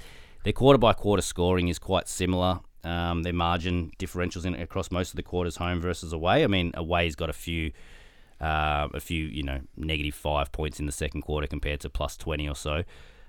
[0.48, 2.61] their quarter by quarter scoring is quite similar.
[2.82, 6.42] Um, their margin differentials in across most of the quarters, home versus away.
[6.42, 7.70] I mean, away's got a few
[8.40, 12.16] uh, a few, you know, negative five points in the second quarter compared to plus
[12.16, 12.84] 20 or so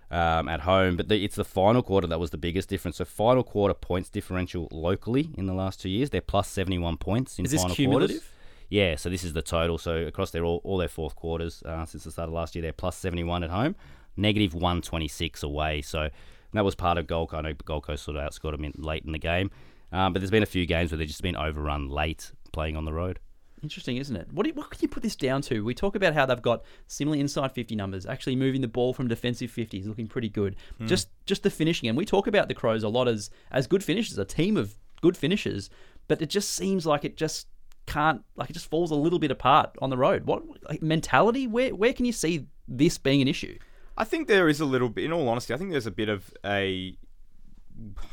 [0.09, 0.95] um, at home.
[0.95, 2.95] But the, it's the final quarter that was the biggest difference.
[2.95, 7.37] So, final quarter points differential locally in the last two years, they're plus 71 points
[7.37, 8.21] in Is this final cumulative?
[8.21, 8.29] quarters.
[8.69, 9.77] Yeah, so this is the total.
[9.77, 12.61] So, across their all, all their fourth quarters uh, since the start of last year,
[12.61, 13.75] they're plus 71 at home,
[14.15, 15.81] negative 126 away.
[15.81, 16.11] So,
[16.53, 17.39] that was part of Gold Coast.
[17.39, 19.51] I know Gold Coast sort of outscored them in, late in the game.
[19.91, 22.85] Um, but there's been a few games where they've just been overrun late playing on
[22.85, 23.19] the road.
[23.61, 24.31] Interesting, isn't it?
[24.31, 25.65] What, do you, what can you put this down to?
[25.65, 29.07] We talk about how they've got similar inside 50 numbers, actually moving the ball from
[29.07, 30.55] defensive 50s, looking pretty good.
[30.85, 31.89] Just just the finishing.
[31.89, 34.75] And we talk about the Crows a lot as, as good finishers, a team of
[35.01, 35.69] good finishers,
[36.07, 37.47] but it just seems like it just
[37.85, 40.25] can't, like it just falls a little bit apart on the road.
[40.25, 41.45] What like, mentality?
[41.45, 43.57] Where, where can you see this being an issue?
[43.99, 46.09] I think there is a little bit, in all honesty, I think there's a bit
[46.09, 46.97] of a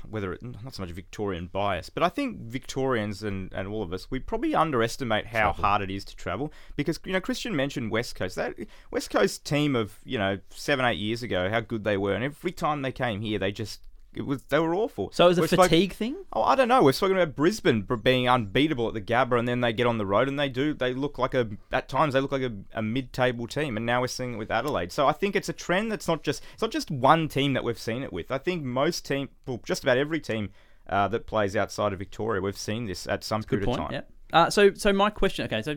[0.09, 3.93] whether it not so much Victorian bias, but I think Victorians and, and all of
[3.93, 7.91] us we probably underestimate how hard it is to travel because you know Christian mentioned
[7.91, 8.37] West Coast.
[8.37, 8.55] That
[8.91, 12.23] West Coast team of you know seven eight years ago how good they were and
[12.23, 13.81] every time they came here they just
[14.17, 15.11] it was they were awful.
[15.13, 16.17] So is it a We've spoke- fatigue thing?
[16.33, 16.83] Oh, I don't know.
[16.83, 20.07] We're talking about Brisbane being unbeatable at the Gabba, and then they get on the
[20.07, 20.75] road and they do.
[20.75, 24.01] They look like a at times they look like a, a mid-table team, and now
[24.01, 24.91] we're seeing it with Adelaide.
[24.93, 27.63] So I think it's a trend that's not just it's not just one team that
[27.63, 28.33] we've seen it with.
[28.33, 30.51] I think most team, well, just about every team
[30.89, 33.81] uh, that plays outside of Victoria, we've seen this at some Good period point.
[33.81, 34.03] of time.
[34.33, 34.39] Yeah.
[34.41, 35.45] Uh, so so my question.
[35.47, 35.77] Okay, so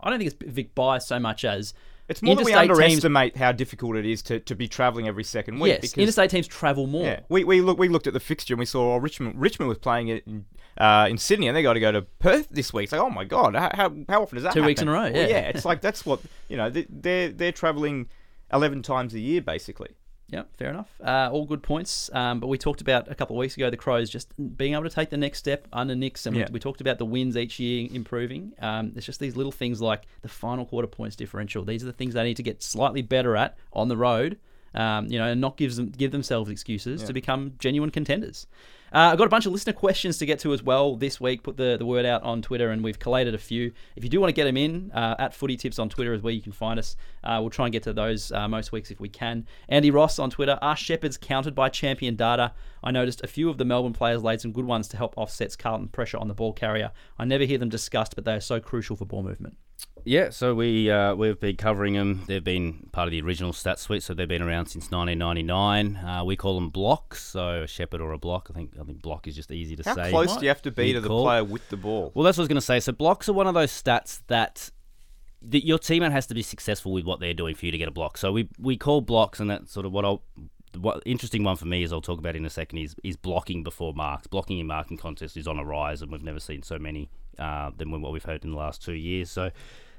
[0.00, 1.74] I don't think it's Vic bias so much as
[2.08, 5.06] It's more that we interstate teams- underestimate how difficult it is to, to be travelling
[5.06, 5.72] every second week.
[5.72, 7.04] Yes, because interstate teams travel more.
[7.04, 9.68] Yeah, we we look we looked at the fixture and we saw oh, Richmond Richmond
[9.68, 10.46] was playing it in,
[10.78, 12.84] uh, in Sydney and they got to go to Perth this week.
[12.84, 15.02] It's like oh my god, how how, often does that Two weeks in a row,
[15.02, 15.26] Well, yeah.
[15.26, 18.08] yeah, it's like that's what you know they're they're traveling
[18.52, 19.90] eleven times a year basically.
[20.30, 20.88] Yeah, fair enough.
[21.02, 22.10] Uh, all good points.
[22.12, 24.82] Um, but we talked about a couple of weeks ago the Crows just being able
[24.82, 26.48] to take the next step under Nicks, and we- Yeah.
[26.52, 28.52] we, talked about the wins each year improving.
[28.60, 31.64] Um, it's just these little things like the final quarter points differential.
[31.64, 34.38] These are the things they need to get slightly better at on the road.
[34.74, 38.46] um, you know, and not gives them give themselves excuses to become genuine contenders.
[38.92, 41.42] Uh, I've got a bunch of listener questions to get to as well this week.
[41.42, 43.72] Put the, the word out on Twitter, and we've collated a few.
[43.96, 46.22] If you do want to get them in, uh, at Footy Tips on Twitter is
[46.22, 46.96] where you can find us.
[47.22, 49.46] Uh, we'll try and get to those uh, most weeks if we can.
[49.68, 50.58] Andy Ross on Twitter.
[50.62, 52.52] Are Shepherds counted by champion data?
[52.82, 55.56] I noticed a few of the Melbourne players laid some good ones to help offset
[55.58, 56.90] Carlton pressure on the ball carrier.
[57.18, 59.56] I never hear them discussed, but they are so crucial for ball movement.
[60.04, 62.24] Yeah, so we uh, we've been covering them.
[62.26, 65.96] They've been part of the original stat suite, so they've been around since 1999.
[65.96, 68.48] Uh, we call them blocks, so a shepherd or a block.
[68.50, 70.02] I think I think block is just easy to How say.
[70.04, 71.24] How close do you have to be to the Mid-call.
[71.24, 72.12] player with the ball?
[72.14, 72.80] Well, that's what I was going to say.
[72.80, 74.70] So blocks are one of those stats that
[75.42, 77.88] that your teammate has to be successful with what they're doing for you to get
[77.88, 78.16] a block.
[78.16, 80.22] So we we call blocks, and that's sort of what I'll.
[80.78, 83.62] What interesting one for me is I'll talk about in a second is is blocking
[83.62, 84.26] before marks.
[84.26, 87.70] Blocking in marking contest is on a rise, and we've never seen so many uh,
[87.76, 89.30] than what we've heard in the last two years.
[89.30, 89.50] So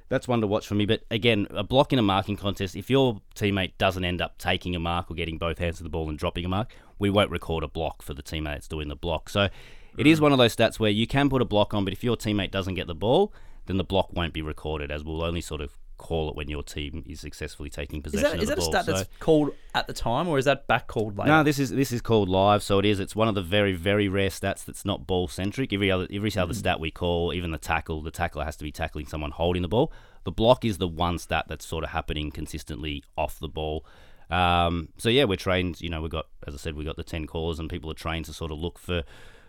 [0.10, 0.86] that's one to watch for me.
[0.86, 4.76] But again, a block in a marking contest, if your teammate doesn't end up taking
[4.76, 7.32] a mark or getting both hands to the ball and dropping a mark, we won't
[7.32, 9.30] record a block for the teammate that's doing the block.
[9.30, 9.50] So
[9.98, 12.04] it is one of those stats where you can put a block on, but if
[12.04, 13.34] your teammate doesn't get the ball,
[13.68, 16.64] then the block won't be recorded, as we'll only sort of call it when your
[16.64, 19.10] team is successfully taking Is possession that of is the that a stat So- that's
[19.20, 21.30] called at the time, or is that back called later?
[21.30, 23.00] no, this is this is called live, so it is.
[23.00, 25.72] It's one of the very very rare stats that's not ball centric.
[25.72, 28.72] Every other every other stat we call, even the tackle, the tackler has to be
[28.72, 29.92] tackling someone holding the ball.
[30.24, 33.86] The block is the one stat that's sort of happening consistently off the ball.
[34.30, 35.82] Um, so yeah, we're trained.
[35.82, 37.96] You know, we've got as I said, we've got the ten callers, and people are
[37.96, 39.04] trained to sort of look for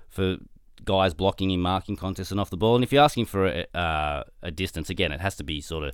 [0.09, 0.37] for
[0.85, 2.75] guys blocking in marking contests and off the ball.
[2.75, 5.85] And if you're asking for a, uh, a distance, again, it has to be sort
[5.85, 5.93] of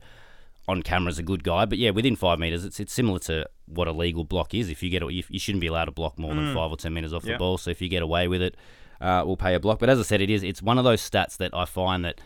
[0.68, 1.64] on camera as a good guy.
[1.64, 4.68] But yeah, within five meters, it's it's similar to what a legal block is.
[4.68, 6.92] If you get you, you shouldn't be allowed to block more than five or ten
[6.94, 7.32] meters off Yeah.
[7.34, 7.58] the ball.
[7.58, 8.56] So if you get away with it,
[9.00, 9.78] uh, we'll pay a block.
[9.78, 12.20] But as I said, it is it's one of those stats that I find that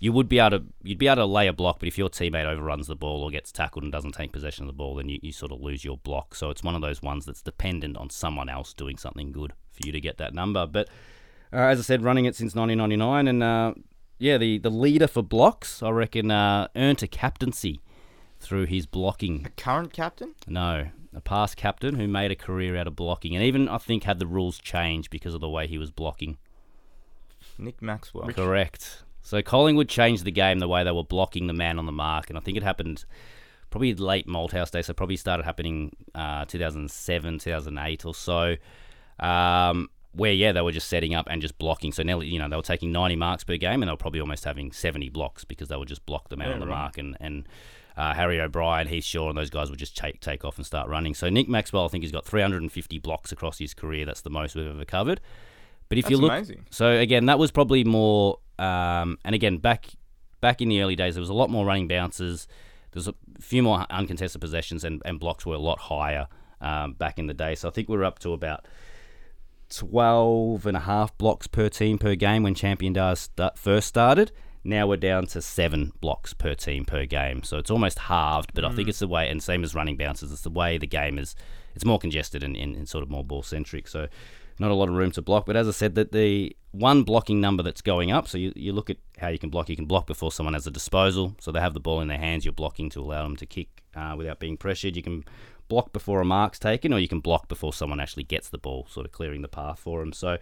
[0.00, 2.08] you would be able to you'd be able to lay a block, but if your
[2.10, 5.08] teammate overruns the ball or gets tackled and doesn't take possession of the ball, then
[5.08, 6.34] you, you sort of lose your block.
[6.34, 9.86] So it's one of those ones that's dependent on someone else doing something good for
[9.86, 10.66] you to get that number.
[10.66, 10.88] But
[11.52, 13.74] uh, as I said, running it since 1999, and uh,
[14.18, 17.80] yeah, the, the leader for blocks, I reckon, uh, earned a captaincy
[18.40, 19.44] through his blocking.
[19.46, 20.34] A current captain?
[20.46, 24.04] No, a past captain who made a career out of blocking, and even I think
[24.04, 26.38] had the rules changed because of the way he was blocking.
[27.58, 28.28] Nick Maxwell.
[28.28, 29.02] Correct.
[29.22, 32.28] So Collingwood changed the game the way they were blocking the man on the mark,
[32.28, 33.04] and I think it happened
[33.70, 38.56] probably late Malthouse day, so probably started happening uh, 2007, 2008 or so.
[39.18, 41.92] Um, where yeah, they were just setting up and just blocking.
[41.92, 44.20] So nearly, you know, they were taking 90 marks per game, and they were probably
[44.20, 47.16] almost having 70 blocks because they would just block the man on the mark, and
[47.20, 47.48] and
[47.96, 50.88] uh, Harry O'Brien, Heath Shaw, and those guys would just take take off and start
[50.88, 51.14] running.
[51.14, 54.04] So Nick Maxwell, I think, he's got 350 blocks across his career.
[54.04, 55.20] That's the most we've ever covered.
[55.88, 56.66] But if you That's look, amazing.
[56.70, 58.38] so again, that was probably more.
[58.58, 59.86] Um, and again, back
[60.40, 62.48] back in the early days, there was a lot more running bounces.
[62.92, 66.28] There's a few more uncontested possessions, and, and blocks were a lot higher
[66.60, 67.54] um, back in the day.
[67.54, 68.66] So I think we're up to about
[69.76, 74.32] 12 and a half blocks per team per game when Champion Data st- first started.
[74.62, 77.42] Now we're down to seven blocks per team per game.
[77.42, 80.32] So it's almost halved, but I think it's the way, and same as running bounces,
[80.32, 81.36] it's the way the game is,
[81.74, 83.86] it's more congested and, and, and sort of more ball centric.
[83.88, 84.08] So
[84.58, 85.46] not a lot of room to block.
[85.46, 88.72] But as I said, that the one blocking number that's going up, so you, you
[88.72, 89.68] look at how you can block.
[89.68, 91.34] You can block before someone has a disposal.
[91.40, 93.82] So they have the ball in their hands, you're blocking to allow them to kick
[93.94, 94.96] uh, without being pressured.
[94.96, 95.24] You can
[95.68, 98.86] block before a mark's taken, or you can block before someone actually gets the ball,
[98.90, 100.12] sort of clearing the path for them.
[100.12, 100.38] So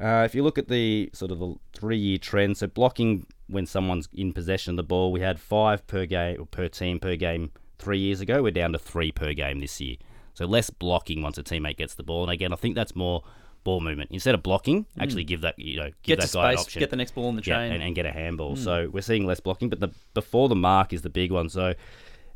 [0.00, 4.08] uh, if you look at the sort of the three-year trend, so blocking when someone's
[4.14, 7.50] in possession of the ball, we had five per game or per team per game
[7.78, 8.42] three years ago.
[8.42, 9.96] We're down to three per game this year.
[10.34, 12.22] So less blocking once a teammate gets the ball.
[12.22, 13.22] And again, I think that's more
[13.64, 14.10] ball movement.
[14.12, 16.80] Instead of blocking, actually give that you know give get that guy an option.
[16.80, 17.72] get the next ball in the Yeah, chain.
[17.72, 18.56] and, and get a handball.
[18.56, 21.48] So we're seeing less blocking, but the before the mark is the big one.
[21.50, 21.74] So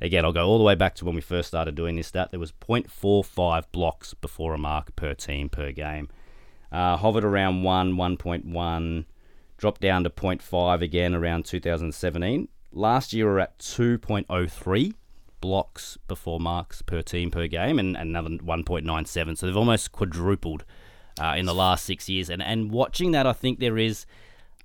[0.00, 2.30] again, I'll go all the way back to when we first started doing this stat.
[2.30, 6.08] There was 0.45 blocks before a mark per team per game.
[6.72, 9.04] Uh, hovered around 1, 1.1,
[9.56, 12.48] dropped down to 0.5 again around 2017.
[12.72, 14.94] Last year we were at 2.03
[15.40, 19.38] blocks before marks per team per game and another 1.97.
[19.38, 20.64] So they've almost quadrupled
[21.20, 22.30] uh, in the last six years.
[22.30, 24.06] And, and watching that, I think there is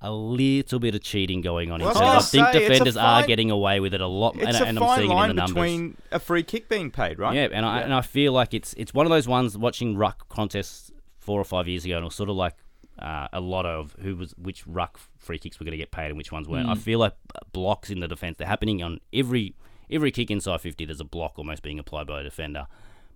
[0.01, 1.81] a little bit of cheating going on.
[1.81, 4.35] in Well, I I, think say, defenders are fine- getting away with it a lot,
[4.35, 5.53] and, a and I'm seeing it in the numbers.
[5.53, 7.35] between a free kick being paid, right?
[7.35, 10.29] Yeah, and I and I feel like it's it's one of those ones watching ruck
[10.29, 12.55] contests four or five years ago, and it was sort of like
[12.97, 16.07] uh, a lot of who was which ruck free kicks were going to get paid
[16.07, 16.69] and which ones weren't.
[16.69, 17.13] I feel like
[17.51, 19.53] blocks in the defense they're happening on every
[19.89, 20.85] every kick inside fifty.
[20.85, 22.67] There's a block almost being applied by a defender.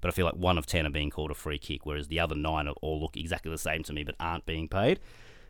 [0.01, 2.19] But I feel like one of ten are being called a free kick, whereas the
[2.19, 4.99] other nine all look exactly the same to me, but aren't being paid.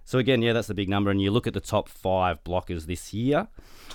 [0.06, 1.12] So again, yeah, that's the big number.
[1.12, 3.48] And you look at the top five blockers this year.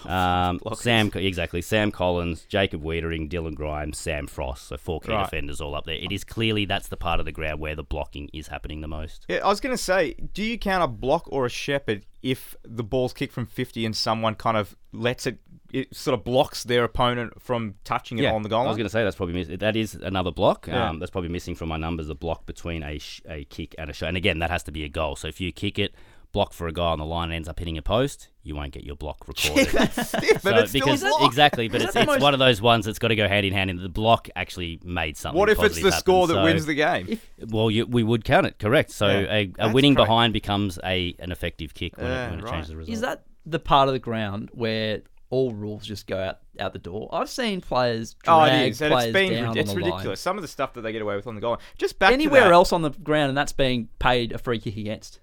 [0.04, 0.76] Um, blockers.
[0.78, 1.60] Sam, exactly.
[1.62, 4.68] Sam Collins, Jacob Weitering, Dylan Grimes, Sam Frost.
[4.68, 5.24] So four key Right.
[5.24, 5.96] defenders all up there.
[5.96, 8.88] It is clearly that's the part of the ground where the blocking is happening the
[8.88, 9.26] most.
[9.28, 12.56] Yeah, I was going to say, do you count a block or a shepherd if
[12.64, 15.38] the ball's kicked from 50 and someone kind of lets it,
[15.72, 18.86] it sort of blocks their opponent from touching it on the goal I was going
[18.86, 20.66] to say that's probably miss- that is another block.
[20.66, 20.88] Yeah.
[20.90, 22.06] Um, that's probably missing from my numbers.
[22.08, 24.08] The block between a sh- a kick and a shot.
[24.08, 25.16] And again, that has to be a goal.
[25.16, 25.94] So if you kick it,
[26.32, 28.72] block for a guy on the line, and ends up hitting a post, you won't
[28.72, 29.66] get your block recorded.
[29.68, 31.22] That's stiff, but So- it's still because a block.
[31.26, 33.52] exactly, but it's, it's most- one of those ones that's got to go hand in
[33.52, 33.70] hand.
[33.70, 35.38] And the block actually made something.
[35.38, 35.98] What if it's the happen.
[35.98, 37.18] score that So- wins the game?
[37.48, 38.90] Well, you, we would count it, correct?
[38.90, 40.08] So Yeah, a, a winning correct.
[40.08, 42.52] behind becomes a an effective kick when, Yeah, it, when it right.
[42.52, 42.94] changes the result.
[42.94, 45.00] Is that the part of the ground where
[45.30, 47.08] all rules just go out, out the door?
[47.12, 49.82] I've seen players Oh, drag it is, and players it's been down it's on the
[49.84, 50.06] ridiculous.
[50.06, 50.16] line.
[50.16, 51.60] Some of the stuff that they get away with on the goal line.
[51.76, 55.20] Just back Anywhere else on the ground, and that's being paid a free kick against.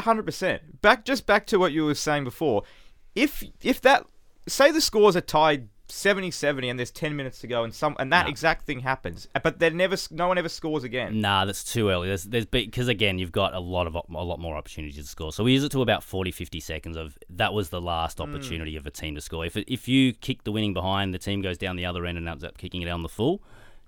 [0.00, 0.80] hundred percent.
[0.82, 2.62] Back just back to what you were saying before.
[3.14, 4.06] If if that
[4.48, 8.12] say the scores are tied 70-70 and there's ten minutes to go and some and
[8.12, 8.30] that No.
[8.30, 11.20] exact thing happens, but then never no one ever scores again.
[11.20, 12.08] Nah, that's too early.
[12.08, 15.32] There's, there's because again, you've got a lot of a lot more opportunities to score.
[15.32, 18.22] So we use it to about 40, 50 seconds of that was the last Hmm.
[18.24, 19.44] opportunity of a team to score.
[19.44, 22.28] If if you kick the winning behind, the team goes down the other end and
[22.28, 23.42] ends up kicking it down the full.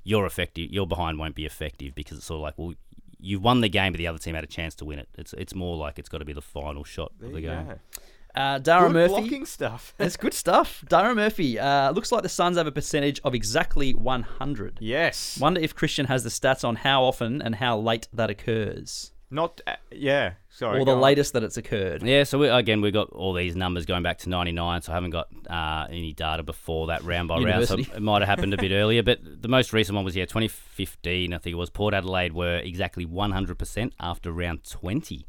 [0.05, 2.75] Your effective, your behind won't be effective because it's sort of like well,
[3.19, 5.09] you won the game, but the other team had a chance to win it.
[5.17, 7.67] It's it's more like it's got to be the final shot of the game.
[7.69, 7.75] Yeah.
[8.35, 9.09] Uh, Dara Good Murphy.
[9.21, 9.95] blocking stuff.
[9.99, 10.85] That's good stuff.
[10.89, 11.59] Dara Murphy.
[11.59, 14.79] Uh, looks like the Suns have a percentage of exactly 100.
[14.81, 15.39] yes.
[15.41, 19.61] Wonder if Christian has the stats on how often and how late that occurs, Not
[19.67, 20.33] uh, yeah.
[20.49, 20.77] Sorry.
[20.77, 21.01] or go the on.
[21.01, 22.03] latest that it's occurred.
[22.05, 24.95] Yeah, so we, again, we've got all these numbers going back to 99, so I
[24.95, 28.55] haven't got uh, any data before that round by round, so it might have happened
[28.55, 29.03] a bit earlier.
[29.03, 31.71] But the most recent one was, yeah, 2015, I think it was.
[31.71, 35.27] Port Adelaide were exactly 100% after round 20.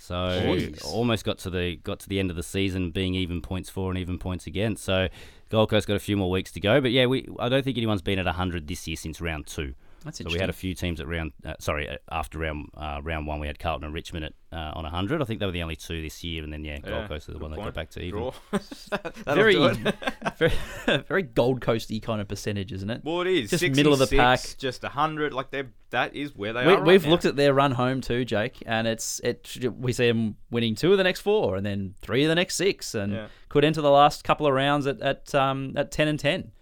[0.00, 0.82] So Jeez.
[0.82, 3.90] almost got to the got to the end of the season being even points for
[3.90, 4.82] and even points against.
[4.82, 5.08] So
[5.50, 7.76] Gold Coast got a few more weeks to go, but yeah, we I don't think
[7.76, 9.74] anyone's been at 100 this year since round two.
[10.04, 13.00] That's So we had a few teams at round, uh, sorry, uh, after round uh,
[13.02, 15.20] round one, we had Carlton and Richmond at uh, on 100.
[15.20, 17.28] I think they were the only two this year, and then yeah, Gold Yeah, Coast
[17.28, 18.20] are the good one that got back to even.
[18.20, 18.32] Draw.
[19.34, 19.54] Very,
[20.36, 20.52] very,
[21.08, 23.02] very Gold Coasty kind of percentage, isn't it?
[23.04, 24.40] Well, it is Just middle of the pack.
[24.58, 25.32] Just hundred.
[25.32, 26.82] Like they that is where they we, are.
[26.82, 27.10] we've now.
[27.10, 29.56] looked at their run home too, Jake, and it's it.
[29.78, 32.56] We see them winning two of the next four, and then three of the next
[32.56, 33.26] six, and Yeah.
[33.48, 36.52] could enter the last couple of rounds at at um, at ten and ten.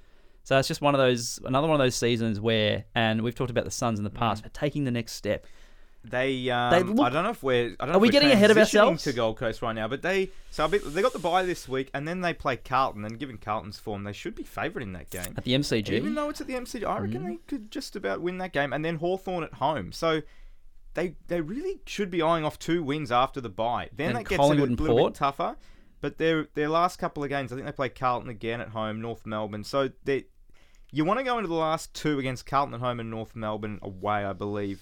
[0.48, 3.50] So it's just one of those another one of those seasons where, and we've talked
[3.50, 4.14] about the Suns in the Mm.
[4.14, 5.44] past, but taking the next step.
[6.04, 7.76] They, um, They look- I don't know if we're.
[7.78, 9.02] I don't Are we getting ahead of ourselves?
[9.04, 9.88] to Gold Coast right now?
[9.88, 12.56] But they, so a bit, they got the bye this week, and then they play
[12.56, 13.04] Carlton.
[13.04, 15.34] And given Carlton's form, they should be favourite in that game.
[15.37, 17.26] At the MCG, Even though it's at the MCG, I reckon Mm.
[17.26, 18.72] they could just about win that game.
[18.72, 20.22] And then Hawthorn at home, so
[20.94, 23.90] they they really should be eyeing off two wins after the bye.
[23.94, 25.12] Then And that gets a little Port?
[25.12, 25.56] bit tougher.
[26.00, 29.02] But their their last couple of games, I think they play Carlton again at home,
[29.02, 29.64] North Melbourne.
[29.64, 30.24] So they,
[30.90, 33.79] you want to go into the last two against Carlton at home and North Melbourne
[33.83, 34.81] away, I believe,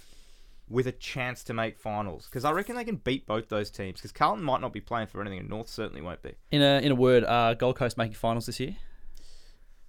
[0.68, 2.26] with a chance to make finals.
[2.26, 3.98] Because I reckon they can beat both those teams.
[3.98, 6.34] Because Carlton might not be playing for anything, and North certainly won't be.
[6.50, 8.76] in a in a word, uh, Gold Coast making finals this year.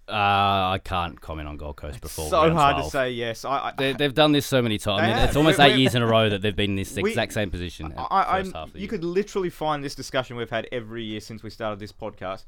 [0.10, 2.30] Uh, I can't comment on Gold Coast before.
[2.30, 2.86] so round hard 12.
[2.86, 3.44] to say yes.
[3.44, 5.02] I, I They, they've done this so many times.
[5.04, 7.10] I mean, it's almost eight years in a row that they've been in this We-
[7.10, 7.94] exact same position.
[7.98, 8.90] I, I, first half of the you year.
[8.90, 12.46] could literally find this discussion we've had every year since we started this podcast.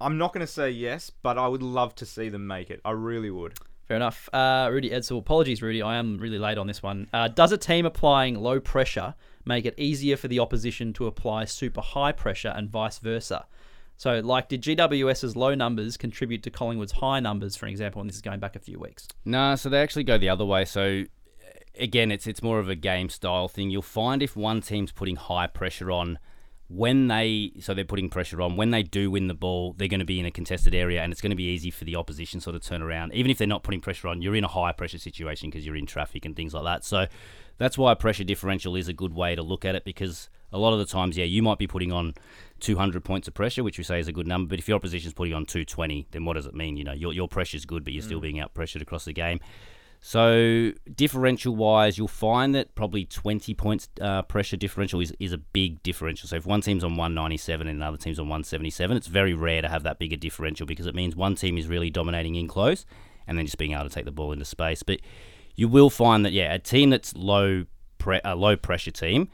[0.00, 2.80] I'm not going to say yes, but I would love to see them make it.
[2.84, 3.54] I really would.
[3.86, 4.28] Fair enough.
[4.32, 5.80] Uh, Rudy Edsel, apologies, Rudy.
[5.80, 7.08] I am really late on this one.
[7.12, 9.14] Uh, does a team applying low pressure
[9.46, 13.46] make it easier for the opposition to apply super high pressure and vice versa?
[13.96, 18.00] So, like, did GWS's low numbers contribute to Collingwood's high numbers, for example?
[18.00, 19.08] And this is going back a few weeks.
[19.24, 20.64] No, so they actually go the other way.
[20.66, 21.04] So
[21.78, 23.70] again, it's it's more of a game style thing.
[23.70, 26.18] You'll find if one team's putting high pressure on
[26.68, 30.00] when they so they're putting pressure on when they do win the ball, they're going
[30.00, 32.40] to be in a contested area and it's going to be easy for the opposition
[32.40, 33.14] sort of turn around.
[33.14, 35.76] Even if they're not putting pressure on, you're in a high pressure situation because you're
[35.76, 36.84] in traffic and things like that.
[36.84, 37.06] So
[37.56, 40.72] that's why pressure differential is a good way to look at it because a lot
[40.72, 42.14] of the times, yeah, you might be putting on
[42.60, 44.50] 200 points of pressure, which we say is a good number.
[44.50, 46.76] But if your opposition's putting on 220, then what does it mean?
[46.76, 48.22] You know, your your pressure's good, but you're still mm.
[48.22, 49.40] being out pressured across the game.
[50.00, 55.38] So differential wise, you'll find that probably 20 points uh, pressure differential is, is a
[55.38, 56.28] big differential.
[56.28, 59.68] So if one team's on 197 and another team's on 177, it's very rare to
[59.68, 62.86] have that bigger differential because it means one team is really dominating in close
[63.26, 64.82] and then just being able to take the ball into space.
[64.82, 65.00] But
[65.56, 67.66] you will find that yeah, a team that's low
[67.98, 69.28] pre- a low pressure team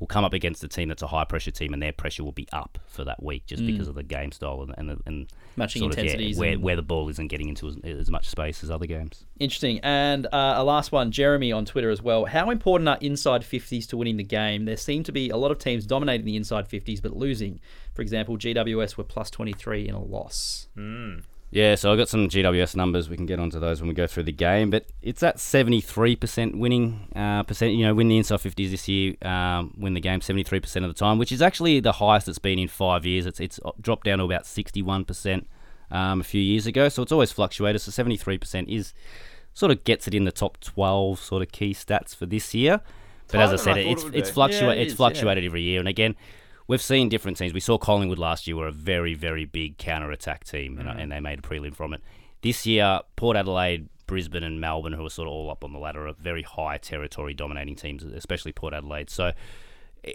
[0.00, 2.32] will come up against a team that's a high pressure team, and their pressure will
[2.32, 5.28] be up for that week just because of the game style and and, the, and
[5.28, 5.56] Mm.
[5.56, 8.28] Matching sort of, yeah, where and- where the ball isn't getting into as, as much
[8.28, 9.26] space as other games.
[9.38, 9.80] Interesting.
[9.82, 12.24] And uh, a last one, Jeremy on Twitter as well.
[12.24, 14.64] How important are inside 50s to winning the game?
[14.64, 17.60] There seem to be a lot of teams dominating the inside 50s but losing.
[17.94, 20.68] For example, GWS were plus 23 in a loss.
[21.52, 23.08] Yeah, so I got some GWS numbers.
[23.08, 25.80] We can get onto those when we go through the game, but it's at seventy
[25.80, 27.72] three percent winning uh, percent.
[27.72, 30.84] You know, win the inside fifties this year, um, win the game seventy three percent
[30.84, 33.26] of the time, which is actually the highest it's been in five years.
[33.26, 35.48] It's it's dropped down to about sixty one percent
[35.90, 37.80] um, a few years ago, so it's always fluctuated.
[37.80, 38.94] So seventy three percent is
[39.52, 42.80] sort of gets it in the top twelve sort of key stats for this year.
[43.26, 44.36] But as I I said, it's it it's be.
[44.36, 46.14] fluctua- Yeah, it it's is, fluctuated every year, and again.
[46.70, 47.52] We've seen different teams.
[47.52, 50.92] We saw Collingwood last year were a very, very big counter attack team, and, uh,
[50.92, 51.02] mm.
[51.02, 52.00] and they made a prelim from it.
[52.42, 55.80] This year, Port Adelaide, Brisbane, and Melbourne, who are sort of all up on the
[55.80, 59.10] ladder, are very high territory dominating teams, especially Port Adelaide.
[59.10, 59.32] So,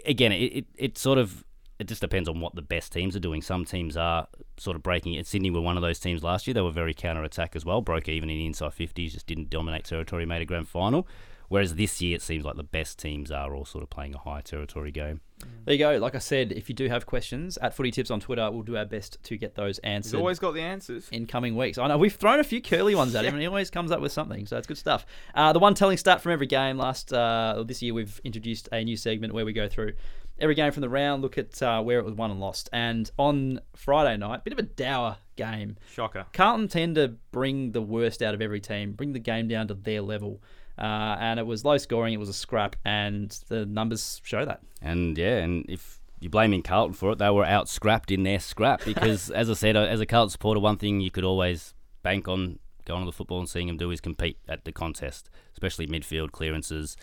[0.06, 1.44] again, it, it, it sort of
[1.78, 3.42] it just depends on what the best teams are doing.
[3.42, 4.26] Some teams are
[4.56, 5.26] sort of breaking it.
[5.26, 6.54] Sydney were one of those teams last year.
[6.54, 9.50] They were very counter attack as well, broke even in the inside 50s, just didn't
[9.50, 11.06] dominate territory, made a grand final.
[11.48, 14.18] Whereas this year, it seems like the best teams are all sort of playing a
[14.18, 15.20] high territory game.
[15.64, 15.96] There you go.
[15.98, 18.76] Like I said, if you do have questions at Footy Tips on Twitter, we'll do
[18.76, 20.06] our best to get those answers.
[20.06, 20.18] He's answered.
[20.18, 21.08] always got the answers.
[21.10, 21.78] in coming weeks.
[21.78, 24.00] I know we've thrown a few curly ones at him, and he always comes up
[24.00, 24.46] with something.
[24.46, 25.04] So it's good stuff.
[25.34, 26.78] Uh, the one telling stat from every game.
[26.78, 29.92] Last uh, this year, we've introduced a new segment where we go through
[30.38, 32.68] every game from the round, look at uh, where it was won and lost.
[32.72, 35.76] And on Friday night, bit of a dour game.
[35.92, 36.26] Shocker.
[36.32, 39.74] Carlton tend to bring the worst out of every team, bring the game down to
[39.74, 40.42] their level.
[40.78, 42.12] Uh, and it was low scoring.
[42.12, 44.60] It was a scrap, and the numbers show that.
[44.82, 48.40] And yeah, and if you're blaming Carlton for it, they were out scrapped in their
[48.40, 51.74] scrap because, as I said, uh, as a Carlton supporter, one thing you could always
[52.02, 55.28] bank on going to the football and seeing them do is compete at the contest,
[55.52, 56.96] especially midfield clearances.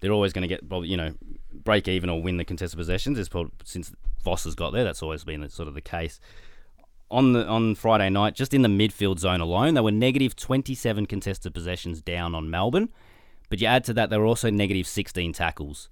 [0.00, 1.14] They're always going to get, you know,
[1.52, 3.18] break even or win the contested possessions.
[3.18, 3.92] It's probably, since
[4.24, 6.20] Voss has got there, that's always been sort of the case.
[7.10, 11.06] On the on Friday night, just in the midfield zone alone, they were negative 27
[11.06, 12.90] contested possessions down on Melbourne.
[13.48, 15.88] But you add to that, they were also negative 16 tackles.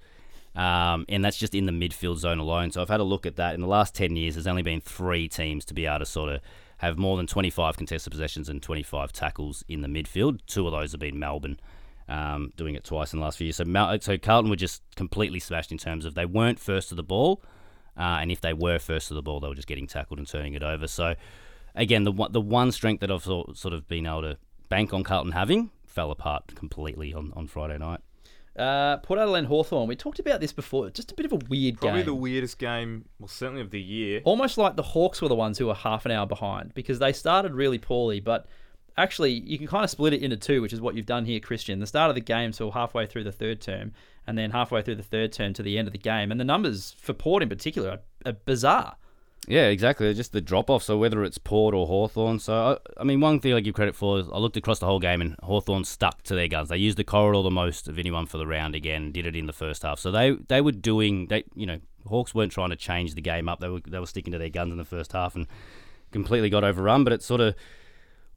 [0.54, 2.70] Um, and that's just in the midfield zone alone.
[2.70, 3.54] So I've had a look at that.
[3.54, 6.30] In the last 10 years, there's only been three teams to be able to sort
[6.30, 6.40] of
[6.78, 10.40] have more than 25 contested possessions and 25 tackles in the midfield.
[10.46, 11.60] Two of those have been Melbourne,
[12.08, 13.56] um, doing it twice in the last few years.
[13.56, 16.94] So, Mel- so Carlton were just completely smashed in terms of they weren't first to
[16.94, 17.42] the ball.
[17.98, 20.28] Uh, and if they were first to the ball, they were just getting tackled and
[20.28, 20.86] turning it over.
[20.86, 21.14] So,
[21.74, 24.38] again, the the one strength that I've sort of been able to
[24.68, 28.00] bank on Carlton having fell apart completely on, on Friday night.
[28.54, 29.88] Uh, Port Adelaide Hawthorn.
[29.88, 30.88] We talked about this before.
[30.90, 32.06] Just a bit of a weird Probably game.
[32.06, 34.20] the weirdest game, well, certainly of the year.
[34.24, 37.12] almost like the Hawks were the ones who were half an hour behind because they
[37.12, 38.46] started really poorly, but
[38.98, 41.40] actually you can kind of split it into two, which is what you've done here,
[41.40, 41.80] Christian.
[41.80, 43.92] The start of the game till halfway through the third term,
[44.26, 46.44] and then halfway through the third term to the end of the game, and the
[46.44, 48.96] numbers for Port in particular are, are bizarre.
[49.48, 50.12] Yeah, exactly.
[50.12, 50.82] Just the drop off.
[50.82, 52.40] So whether it's Port or Hawthorn.
[52.40, 54.86] So, I, I mean, one thing I give credit for is I looked across the
[54.86, 56.68] whole game and Hawthorn stuck to their guns.
[56.68, 59.46] They used the corridor the most of anyone for the round again, did it in
[59.46, 60.00] the first half.
[60.00, 61.78] So they they were doing, they you know,
[62.08, 63.60] Hawks weren't trying to change the game up.
[63.60, 65.46] They were, they were sticking to their guns in the first half and
[66.10, 67.04] completely got overrun.
[67.04, 67.54] But it sort of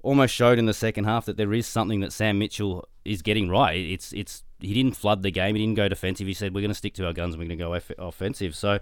[0.01, 3.49] almost showed in the second half that there is something that Sam Mitchell is getting
[3.49, 3.80] right.
[3.80, 5.55] It's it's he didn't flood the game.
[5.55, 6.28] He didn't go defensive.
[6.28, 7.91] He said we're going to stick to our guns and we're going to go off-
[7.97, 8.55] offensive.
[8.55, 8.80] So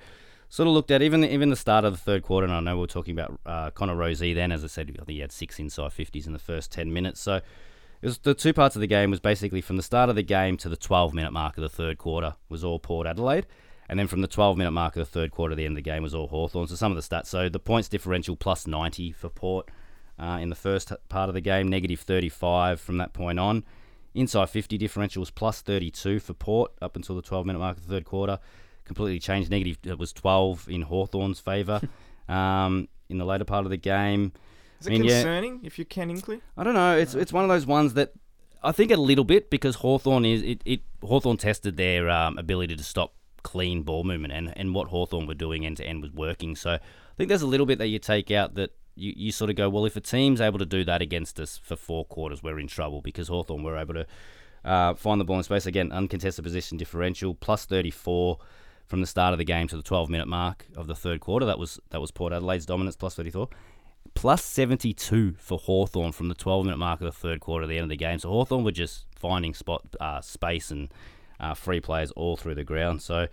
[0.49, 2.45] sort of looked at even even the start of the third quarter.
[2.45, 4.51] And I know we were talking about uh, Connor Rozee then.
[4.51, 7.19] As I said, I think he had six inside fifties in the first ten minutes.
[7.19, 7.41] So.
[7.99, 10.21] It was the two parts of the game was basically from the start of the
[10.21, 13.47] game to the 12 minute mark of the third quarter was all Port Adelaide,
[13.89, 15.83] and then from the 12 minute mark of the third quarter to the end of
[15.83, 16.67] the game was all Hawthorn.
[16.67, 17.25] So some of the stats.
[17.25, 19.71] So the points differential plus 90 for Port
[20.19, 23.63] uh, in the first part of the game, negative 35 from that point on.
[24.13, 27.87] Inside 50 differential was plus 32 for Port up until the 12 minute mark of
[27.87, 28.39] the third quarter.
[28.87, 29.51] Completely changed.
[29.51, 31.81] Negative it was 12 in Hawthorn's favour
[32.29, 34.31] um, in the later part of the game.
[34.79, 35.21] Is it I mean, yeah.
[35.21, 36.41] concerning if you're Ken Hinkley?
[36.55, 36.97] I don't know.
[36.97, 38.13] It's it's one of those ones that
[38.63, 42.75] I think a little bit because Hawthorn is it, it Hawthorn tested their um, ability
[42.75, 43.13] to stop
[43.43, 46.55] clean ball movement and, and what Hawthorn were doing end to end was working.
[46.55, 46.79] So I
[47.17, 49.69] think there's a little bit that you take out that you, you sort of go,
[49.69, 52.67] well, if a team's able to do that against us for four quarters, we're in
[52.67, 54.05] trouble because Hawthorn were able to
[54.65, 55.65] uh, find the ball in space.
[55.65, 58.37] Again, uncontested position differential, plus 34
[58.87, 61.45] from the start of the game to the 12 minute mark of the third quarter.
[61.45, 63.49] That was that was Port Adelaide's dominance, plus 34
[64.13, 67.75] plus 72 for Hawthorn from the 12 minute mark of the third quarter to the
[67.75, 68.17] end of the game.
[68.17, 70.91] So Hawthorn were just finding spot uh, space and
[71.39, 73.01] uh, free players all through the ground.
[73.01, 73.27] So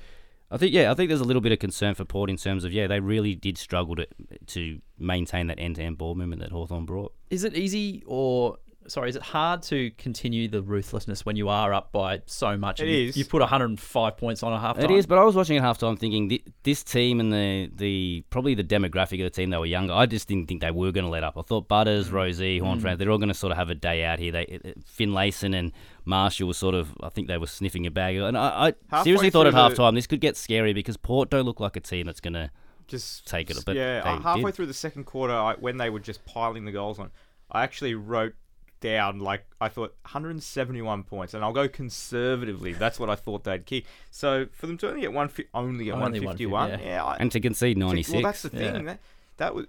[0.50, 2.64] I think yeah, I think there's a little bit of concern for Port in terms
[2.64, 4.06] of yeah, they really did struggle to
[4.46, 7.14] to maintain that end to end ball movement that Hawthorn brought.
[7.30, 11.72] Is it easy or sorry, is it hard to continue the ruthlessness when you are
[11.72, 12.80] up by so much?
[12.80, 13.16] It and you, is.
[13.16, 14.84] You put 105 points on a half time.
[14.86, 18.24] It is, but I was watching at halftime thinking thi- this team and the, the
[18.30, 19.92] probably the demographic of the team they were younger.
[19.92, 21.36] I just didn't think they were going to let up.
[21.36, 24.04] I thought Butters, Rozee, Horn France, they're all going to sort of have a day
[24.04, 24.32] out here.
[24.32, 25.72] They it- it- Finlayson and
[26.04, 29.30] Marshall was sort of I think they were sniffing a bag, and I, I seriously
[29.30, 31.80] thought at through the- halftime this could get scary because Port don't look like a
[31.80, 32.50] team that's going to.
[32.86, 34.54] just take it, but yeah, they uh, halfway did.
[34.56, 37.10] through the second quarter, I, when they were just piling the goals on,
[37.50, 38.34] I actually wrote
[38.84, 42.72] down like I thought 171 points, and I'll go conservatively.
[42.74, 43.86] That's what I thought they'd kick.
[44.10, 47.16] So for them to only get one, fi- only at Only 151, 150, yeah, I,
[47.16, 48.12] And to concede to- 96.
[48.14, 48.74] Well, that's the thing.
[48.74, 48.82] Yeah.
[48.82, 49.00] That
[49.38, 49.66] that was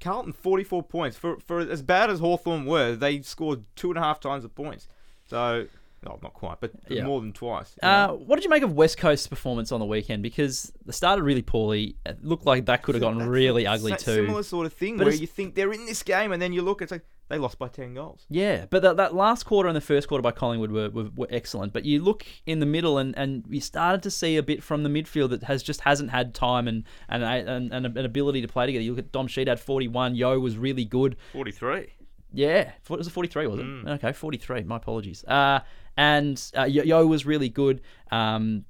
[0.00, 2.94] Carlton 44 points for for as bad as Hawthorn were.
[2.94, 4.88] They scored two and a half times the points.
[5.26, 5.66] So.
[6.06, 7.04] No, not quite, but Yeah.
[7.04, 7.78] more than twice.
[7.82, 10.22] you Uh, what did you make of West Coast's performance on the weekend?
[10.22, 11.96] Because they started really poorly.
[12.04, 14.16] It looked like that could have gotten really ugly too.
[14.26, 16.60] Similar sort of thing But where you think they're in this game, and then you
[16.60, 18.26] look, it's like they lost by 10 goals.
[18.28, 21.26] Yeah, but that, that last quarter and the first quarter by Collingwood were, were, were
[21.30, 21.72] excellent.
[21.72, 24.82] But you look in the middle, and, and you started to see a bit from
[24.82, 28.48] the midfield that has just hasn't had time and and, and, and an ability to
[28.48, 28.82] play together.
[28.82, 31.16] You look at Dom Sheed had 41, Yeo was really good.
[31.32, 31.88] 43.
[32.32, 33.66] Yeah, fo- was it 43, was it?
[33.66, 33.88] Mm.
[33.96, 34.64] Okay, 43.
[34.64, 35.24] My apologies.
[35.24, 35.60] Uh,
[35.96, 37.80] and uh, Yeo- Yeo was really good.
[38.10, 38.64] Um,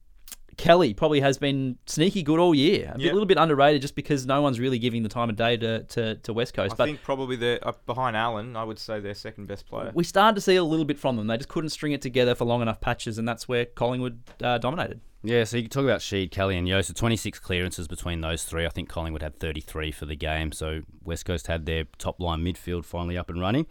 [0.57, 2.91] Kelly probably has been sneaky good all year.
[2.95, 3.13] A bit- Yeah.
[3.13, 6.15] little bit underrated just because no one's really giving the time of day to, to,
[6.17, 6.75] to West Coast.
[6.75, 8.57] I but think probably they're uh, behind Allen.
[8.57, 9.91] I would say their second best player.
[9.95, 11.27] we started to see a little bit from them.
[11.27, 14.59] They just couldn't string it together for long enough patches, and that's where Collingwood uh,
[14.59, 15.01] dominated.
[15.27, 16.83] Yeah, so you can talk about Sheed, Kelly, and Yeo.
[16.83, 18.67] So 26 clearances between those three.
[18.67, 20.53] I think Collingwood had 33 for the game.
[20.53, 23.67] So West Coast had their top line midfield finally up and running.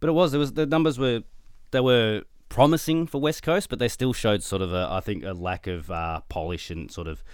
[0.00, 1.22] But it was there was the numbers were
[1.72, 2.22] they were
[2.54, 5.66] promising for West Coast, but they still showed sort of a I think a lack
[5.66, 7.24] of uh, polish and sort of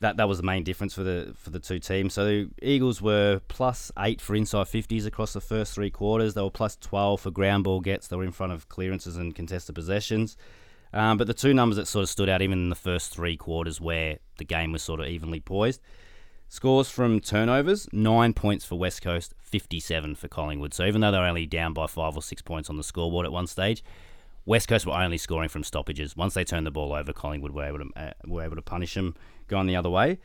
[0.00, 2.14] that that was the main difference for the for the two teams.
[2.14, 6.34] So the Eagles were plus eight for inside fifties across the first three quarters.
[6.34, 8.08] They were plus twelve for ground ball gets.
[8.08, 10.36] They were in front of clearances and contested possessions.
[10.92, 13.36] Um, but the two numbers that sort of stood out even in the first three
[13.36, 15.80] quarters where the game was sort of evenly poised.
[16.48, 20.74] Scores from turnovers, nine points for West Coast, 57 for Collingwood.
[20.74, 23.24] So even though they were only down by five or six points on the scoreboard
[23.24, 23.84] at one stage,
[24.48, 26.16] West Coast were only scoring from stoppages.
[26.16, 28.94] Once they turned the ball over, Collingwood were able to uh, were able to punish
[28.94, 29.14] them
[29.46, 30.18] going the other way.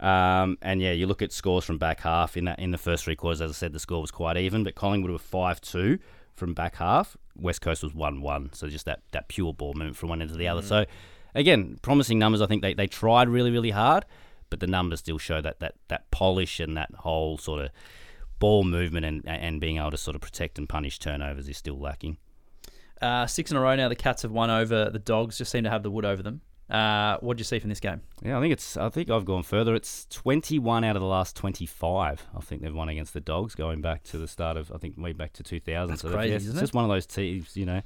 [0.00, 3.04] Um, and yeah, you look at scores from back half in that in the first
[3.04, 3.42] three quarters.
[3.42, 5.98] As I said, the score was quite even, but Collingwood were five two
[6.34, 7.18] from back half.
[7.36, 8.50] West Coast was one one.
[8.54, 10.62] So just that that pure ball movement from one end to the other.
[10.62, 10.86] So
[11.34, 12.40] again, promising numbers.
[12.40, 14.06] I think they, they tried really really hard,
[14.48, 17.70] but the numbers still show that that that polish and that whole sort of
[18.38, 21.78] ball movement and and being able to sort of protect and punish turnovers is still
[21.78, 22.16] lacking.
[23.00, 23.88] Uh, six in a row now.
[23.88, 25.38] The Cats have won over the Dogs.
[25.38, 26.40] Just seem to have the wood over them.
[26.68, 28.00] Uh, what did you see from this game?
[28.24, 28.76] Yeah, I think it's.
[28.76, 29.74] I think I've gone further.
[29.74, 32.26] It's 21 out of the last 25.
[32.36, 34.72] I think they've won against the Dogs, going back to the start of.
[34.72, 35.88] I think way back to 2000.
[35.88, 36.60] That's so crazy, yeah, isn't it's it?
[36.62, 37.82] just one of those teams, you know.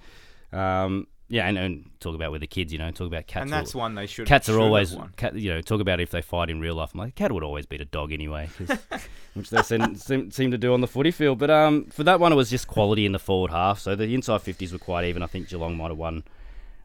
[0.52, 3.44] Um, yeah, and, and talk about with the kids, you know, talk about cats.
[3.44, 4.26] and that's one they should.
[4.26, 6.90] cats are have always, cat, you know, talk about if they fight in real life.
[6.92, 8.48] I'm like, cat would always beat a dog anyway,
[9.34, 11.38] which they seem, seem, seem to do on the footy field.
[11.38, 13.78] But um, for that one, it was just quality in the forward half.
[13.78, 15.22] So the inside 50s were quite even.
[15.22, 16.24] I think Geelong might have won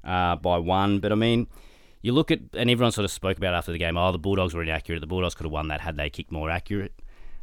[0.03, 0.99] uh, by one.
[0.99, 1.47] But I mean,
[2.03, 4.53] you look at, and everyone sort of spoke about after the game, oh, the Bulldogs
[4.53, 4.99] were inaccurate.
[4.99, 6.93] The Bulldogs could have won that had they kicked more accurate.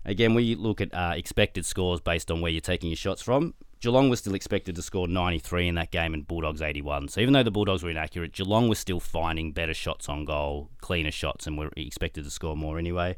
[0.04, 3.54] Again, we look at uh, expected scores based on where you're taking your shots from.
[3.82, 7.08] Geelong was still expected to score 93 in that game and Bulldogs 81.
[7.08, 10.70] So even though the Bulldogs were inaccurate, Geelong was still finding better shots on goal,
[10.80, 13.16] cleaner shots, and were expected to score more anyway.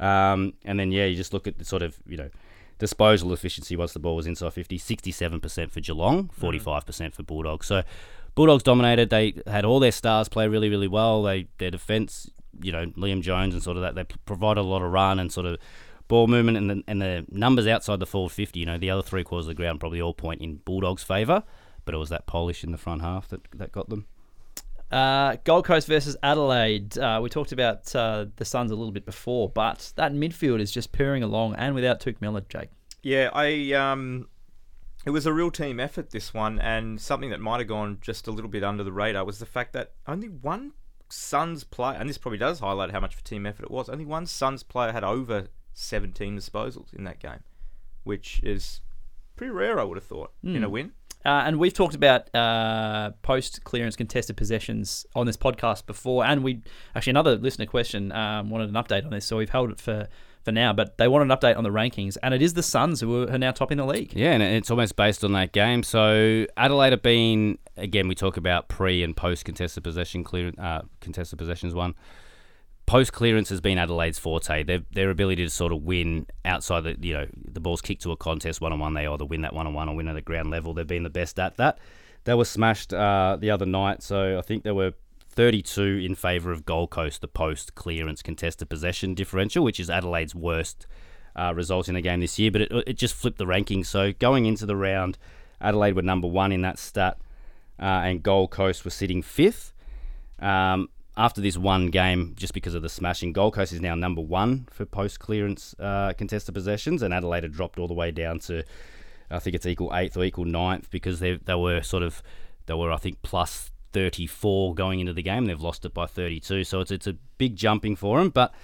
[0.00, 2.30] Um, and then, yeah, you just look at the sort of, you know,
[2.78, 7.66] disposal efficiency once the ball was inside 50, 67% for Geelong, 45% for Bulldogs.
[7.66, 7.82] So
[8.34, 9.10] Bulldogs dominated.
[9.10, 11.22] They had all their stars play really, really well.
[11.22, 12.30] They Their defence,
[12.62, 15.18] you know, Liam Jones and sort of that, they p- provided a lot of run
[15.18, 15.58] and sort of
[16.08, 19.02] ball movement and the, and the numbers outside the forward 50, you know, the other
[19.02, 21.44] three quarters of the ground probably all point in Bulldogs' favour,
[21.84, 24.06] but it was that polish in the front half that, that got them.
[24.90, 26.96] Uh, Gold Coast versus Adelaide.
[26.96, 30.72] Uh, we talked about uh, the Suns a little bit before, but that midfield is
[30.72, 32.70] just purring along, and without Touk Miller, Jake.
[33.02, 34.28] Yeah, I um,
[35.04, 38.26] it was a real team effort this one, and something that might have gone just
[38.26, 40.72] a little bit under the radar was the fact that only one
[41.10, 43.88] Suns player, and this probably does highlight how much of a team effort it was.
[43.88, 45.48] Only one Suns player had over
[45.78, 47.40] 17 disposals in that game,
[48.04, 48.80] which is
[49.36, 50.92] pretty rare, I would have thought, in a win.
[51.24, 56.42] Uh, and we've talked about uh, post clearance contested possessions on this podcast before, and
[56.42, 56.62] we
[56.94, 60.08] actually another listener question um, wanted an update on this, so we've held it for,
[60.44, 60.72] for now.
[60.72, 63.32] But they wanted an update on the rankings, and it is the Suns who are,
[63.32, 64.14] are now topping the league.
[64.14, 65.82] Yeah, and it's almost based on that game.
[65.82, 68.08] So Adelaide have been again.
[68.08, 71.94] We talk about pre and post contested possession clear uh, contested possessions one.
[72.88, 74.64] Post clearance has been Adelaide's forte.
[74.64, 78.12] Their their ability to sort of win outside the you know the ball's kicked to
[78.12, 78.94] a contest one on one.
[78.94, 80.74] They either win that one on one or win at the ground level.
[80.74, 81.78] They've been the best at that.
[82.24, 84.92] They were smashed uh, the other night, so I think there were
[85.30, 90.34] 32 in favour of Gold Coast, the post clearance contested possession differential, which is Adelaide's
[90.34, 90.86] worst
[91.36, 92.50] uh, result in a game this year.
[92.50, 93.86] But it, it just flipped the rankings.
[93.86, 95.16] So going into the round,
[95.60, 97.18] Adelaide were number one in that stat,
[97.78, 99.72] uh, and Gold Coast were sitting fifth.
[100.40, 100.88] Um,
[101.18, 104.68] after this one game, just because of the smashing, Gold Coast is now number one
[104.70, 108.62] for post clearance uh, contested possessions, and Adelaide had dropped all the way down to,
[109.28, 112.22] I think it's equal eighth or equal ninth because they they were sort of
[112.66, 115.46] they were I think plus 34 going into the game.
[115.46, 118.30] They've lost it by 32, so it's it's a big jumping for them.
[118.30, 118.54] But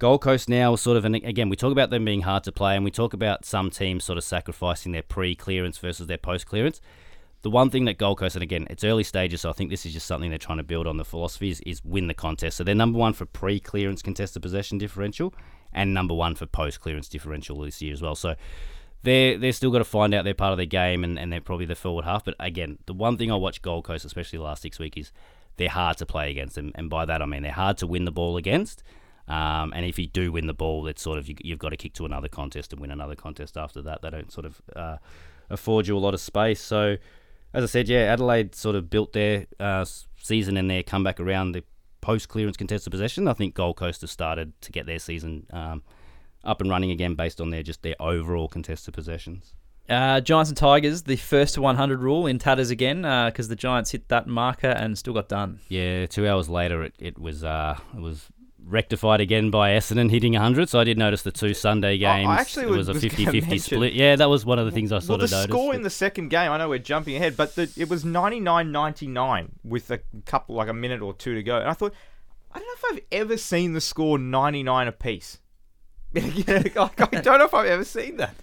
[0.00, 2.52] Gold Coast now is sort of, and again, we talk about them being hard to
[2.52, 6.80] play, and we talk about some teams sort of sacrificing their pre-clearance versus their post-clearance
[7.42, 9.84] the one thing that Gold Coast, and again, it's early stages, so I think this
[9.84, 12.56] is just something they're trying to build on the philosophy is, is win the contest.
[12.56, 15.34] So they're number one for pre-clearance contested possession differential,
[15.72, 18.14] and number one for post-clearance differential this year as well.
[18.14, 18.36] So
[19.02, 21.40] they're they're still got to find out their part of their game, and, and they're
[21.40, 22.24] probably the forward half.
[22.24, 25.12] But again, the one thing I watch Gold Coast, especially the last six weeks, is
[25.56, 28.04] they're hard to play against, and, and by that I mean they're hard to win
[28.04, 28.84] the ball against.
[29.28, 31.76] Um, and if you do win the ball, it's sort of you, have got to
[31.76, 34.02] kick to another contest and win another contest after that.
[34.02, 34.96] They don't sort of uh,
[35.48, 36.60] afford you a lot of space.
[36.60, 36.96] So
[37.54, 39.84] as I said, yeah, Adelaide sort of built their uh,
[40.16, 41.64] season and their comeback around the
[42.00, 43.28] post clearance contested possession.
[43.28, 45.82] I think Gold Coast has started to get their season um,
[46.44, 49.54] up and running again based on their just their overall contested possessions.
[49.88, 53.56] Uh, Giants and Tigers, the first to 100 rule in tatters again because uh, the
[53.56, 55.60] Giants hit that marker and still got done.
[55.68, 58.28] Yeah, two hours later, it, it was uh, it was
[58.64, 60.68] rectified again by Essendon hitting 100.
[60.68, 62.28] So I did notice the two Sunday games.
[62.28, 63.92] I actually it was, was a 50-50 split.
[63.92, 65.48] Yeah, that was one of the things I sort well, of noticed.
[65.48, 68.04] the score in the second game, I know we're jumping ahead, but the, it was
[68.04, 71.58] 99-99 with a couple, like a minute or two to go.
[71.58, 71.94] And I thought,
[72.52, 75.38] I don't know if I've ever seen the score 99 apiece.
[76.12, 78.34] yeah, I don't know if I've ever seen that.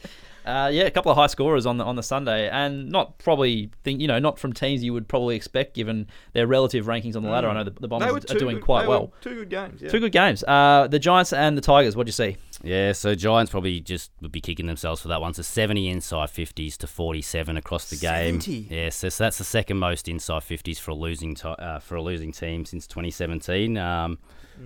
[0.45, 3.71] Uh, yeah, a couple of high scorers on the on the Sunday, and not probably
[3.83, 7.23] think you know not from teams you would probably expect given their relative rankings on
[7.23, 7.47] the ladder.
[7.47, 7.51] Mm.
[7.51, 9.13] I know the, the Bombers are doing good, quite well.
[9.21, 9.81] Two good games.
[9.81, 9.89] Yeah.
[9.89, 10.43] Two good games.
[10.43, 11.95] Uh, the Giants and the Tigers.
[11.95, 12.37] What do you see?
[12.61, 15.33] Yeah, so Giants probably just would be kicking themselves for that one.
[15.33, 18.63] So 70 inside 50s to 47 across the 70.
[18.63, 18.67] game.
[18.69, 21.95] Yeah, so, so, that's the second most inside 50s for a losing to, uh, for
[21.95, 23.77] a losing team since 2017.
[23.77, 24.17] Um,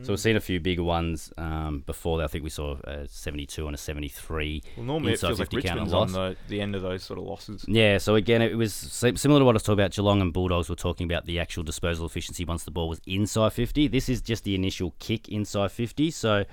[0.01, 2.17] so we've seen a few bigger ones um, before.
[2.17, 2.25] That.
[2.25, 4.63] I think we saw a 72 and a 73.
[4.75, 7.63] Well, normally it feels like Richmond's on the, the end of those sort of losses.
[7.67, 7.97] Yeah.
[7.99, 9.91] So again, it was similar to what I was talking about.
[9.91, 13.53] Geelong and Bulldogs were talking about the actual disposal efficiency once the ball was inside
[13.53, 13.87] 50.
[13.87, 16.11] This is just the initial kick inside 50.
[16.11, 16.45] So.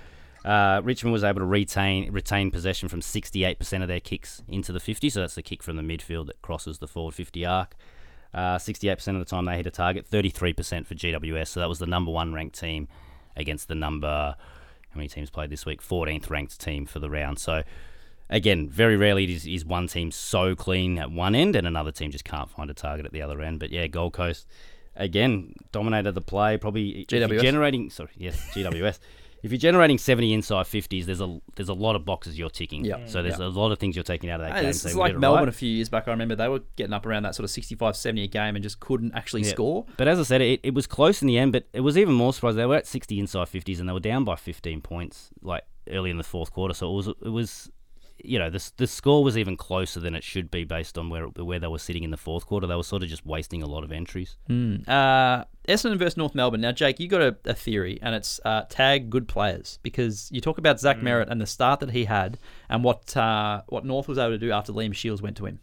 [0.42, 4.80] Uh, Richmond was able to retain retain possession from 68% of their kicks into the
[4.80, 7.76] 50, so that's the kick from the midfield that crosses the forward 50 arc.
[8.32, 11.78] Uh, 68% of the time they hit a target, 33% for GWS, so that was
[11.78, 12.88] the number one ranked team
[13.40, 15.82] against the number, how many teams played this week?
[15.82, 17.38] 14th ranked team for the round.
[17.38, 17.62] So,
[18.28, 22.10] again, very rarely is, is one team so clean at one end and another team
[22.10, 23.60] just can't find a target at the other end.
[23.60, 24.46] But yeah, Gold Coast,
[24.96, 26.56] again, dominated the play.
[26.56, 28.98] Probably generating, sorry, yes, GWS
[29.42, 32.84] if you're generating 70 inside 50s, there's a there's a lot of boxes you're ticking.
[32.84, 33.08] Yep.
[33.08, 33.40] So there's yep.
[33.40, 34.70] a lot of things you're taking out of that hey, game.
[34.70, 35.48] This so like Melbourne right.
[35.48, 36.08] a few years back.
[36.08, 38.62] I remember they were getting up around that sort of 65, 70 a game and
[38.62, 39.52] just couldn't actually yep.
[39.52, 39.86] score.
[39.96, 42.14] But as I said, it, it was close in the end, but it was even
[42.14, 42.58] more surprising.
[42.58, 46.10] They were at 60 inside 50s and they were down by 15 points like early
[46.10, 46.74] in the fourth quarter.
[46.74, 47.70] So it was it was
[48.24, 51.26] you know, the the score was even closer than it should be based on where
[51.26, 52.66] where they were sitting in the fourth quarter.
[52.66, 54.36] They were sort of just wasting a lot of entries.
[54.48, 54.88] Mm.
[54.88, 56.60] Uh, Essendon versus North Melbourne.
[56.60, 60.40] Now, Jake, you got a, a theory, and it's uh, tag good players because you
[60.40, 61.02] talk about Zach mm.
[61.02, 64.38] Merrett and the start that he had, and what uh, what North was able to
[64.38, 65.60] do after Liam Shields went to him.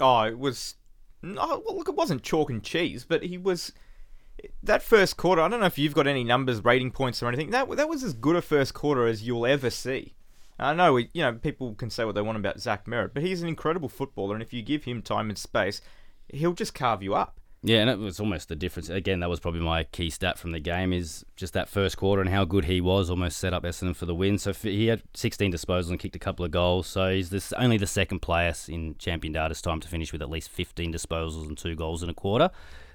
[0.00, 0.74] Oh, it was.
[1.22, 3.72] No, well, look, it wasn't chalk and cheese, but he was
[4.62, 5.42] that first quarter.
[5.42, 7.50] I don't know if you've got any numbers, rating points, or anything.
[7.50, 10.14] That that was as good a first quarter as you'll ever see.
[10.58, 13.22] I know we, you know, people can say what they want about Zach Merrett, but
[13.22, 15.80] he's an incredible footballer, and if you give him time and space,
[16.28, 17.38] he'll just carve you up.
[17.62, 18.88] Yeah, and it was almost the difference.
[18.88, 22.22] Again, that was probably my key stat from the game is just that first quarter
[22.22, 23.10] and how good he was.
[23.10, 24.38] Almost set up Essendon for the win.
[24.38, 26.86] So he had 16 disposals and kicked a couple of goals.
[26.86, 30.30] So he's this only the second player in Champion Data's time to finish with at
[30.30, 32.48] least 15 disposals and two goals in a quarter.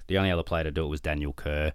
[0.08, 1.74] The only other player to do it was Daniel Kerr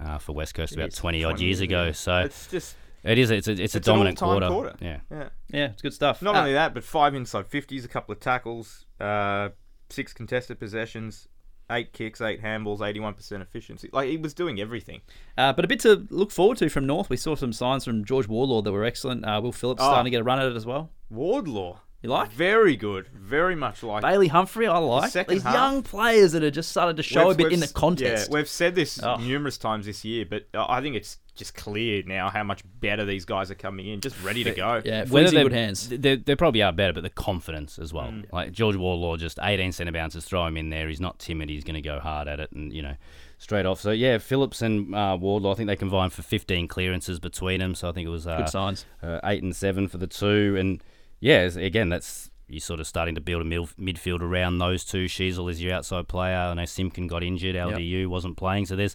[0.00, 1.92] uh, for West Coast about 20 odd years ago.
[1.92, 3.30] So it's just it is.
[3.30, 4.48] It's a, it's, it's a dominant quarter.
[4.48, 4.74] quarter.
[4.80, 5.00] Yeah.
[5.10, 5.28] yeah.
[5.50, 5.64] Yeah.
[5.66, 6.22] It's good stuff.
[6.22, 9.50] Not uh, only that, but five inside fifties, a couple of tackles, uh,
[9.90, 11.28] six contested possessions,
[11.70, 13.90] eight kicks, eight handballs, eighty-one percent efficiency.
[13.92, 15.00] Like he was doing everything.
[15.36, 17.10] Uh, but a bit to look forward to from North.
[17.10, 19.24] We saw some signs from George Wardlaw that were excellent.
[19.24, 19.86] Uh, Will Phillips oh.
[19.86, 20.90] starting to get a run at it as well.
[21.10, 21.80] Wardlaw.
[22.02, 22.32] You like?
[22.32, 23.06] Very good.
[23.14, 24.66] Very much like Bailey Humphrey.
[24.66, 27.52] I like the these half, young players that are just started to show a bit
[27.52, 28.28] in the contest.
[28.28, 29.18] Yeah, we've said this oh.
[29.18, 33.24] numerous times this year, but I think it's just clear now how much better these
[33.24, 34.82] guys are coming in, just ready to go.
[34.84, 35.88] Yeah, Whether they're- good hands.
[35.88, 38.08] They, they probably are better, but the confidence as well.
[38.08, 38.30] Mm.
[38.32, 40.88] Like George Wardlaw, just 18 centre bounces, throw him in there.
[40.88, 41.48] He's not timid.
[41.48, 42.96] He's going to go hard at it, and you know,
[43.38, 43.80] straight off.
[43.80, 47.74] So yeah, Phillips and uh, Wardlaw, I think they combined for 15 clearances between them.
[47.74, 48.84] So I think it was uh, Good signs.
[49.02, 50.82] uh, eight and seven for the two, and
[51.20, 55.06] yeah, again, that's you're sort of starting to build a mil- midfield around those two.
[55.06, 56.36] Sheezel is your outside player.
[56.36, 57.54] I know Simpkin got injured.
[57.56, 58.94] LDU wasn't playing, so there's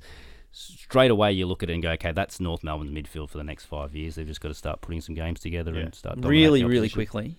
[0.57, 3.43] straight away you look at it and go, okay, that's North Melbourne's midfield for the
[3.43, 4.15] next five years.
[4.15, 7.35] They've just got to start putting some games together and start Really, really quickly.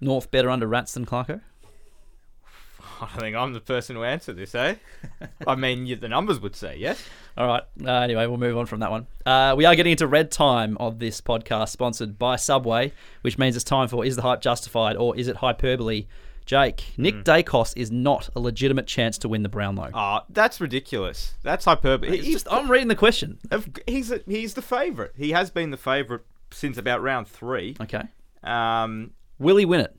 [0.00, 1.40] North better under Rats than Clarko?
[3.00, 4.74] I don't think I'm the person who answered this, eh?
[5.46, 7.02] I mean, you, the numbers would say yes.
[7.36, 7.62] All right.
[7.84, 9.06] Uh, anyway, we'll move on from that one.
[9.24, 12.92] Uh, we are getting into red time of this podcast, sponsored by Subway,
[13.22, 16.06] which means it's time for Is the Hype Justified or Is it Hyperbole?
[16.50, 17.20] Jake, Nick Hmm.
[17.20, 19.92] Daicos is not a legitimate chance to win the Brownlow.
[19.94, 21.34] Ah, that's ridiculous.
[21.44, 22.16] That's hyperbole.
[22.16, 23.38] He's, just, I'm reading the question.
[23.86, 25.12] he's, a, he's the favourite.
[25.16, 27.76] He has been the favourite since about round three.
[27.80, 28.02] Okay.
[28.42, 29.96] Um, Will he win it?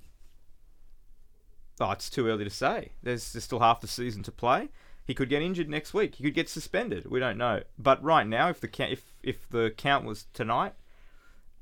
[1.79, 2.91] oh, it's too early to say.
[3.01, 4.67] There's, there's still half the season to play.
[5.05, 6.15] He could get injured next week.
[6.15, 7.09] He could get suspended.
[7.09, 7.61] We don't know.
[7.79, 10.73] But right now, if the count, if if the count was tonight,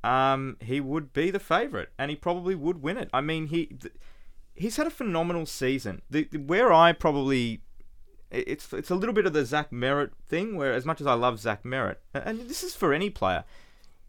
[0.04, 3.08] um, he would be the favourite, and he probably would win it.
[3.14, 3.94] I mean, he th-
[4.60, 6.02] he's had a phenomenal season.
[6.10, 7.62] The, the- where I probably
[8.32, 11.14] it's it's a little bit of the Zach Merrett thing, where as much as I
[11.14, 13.44] love Zach Merrett, and this is for any player,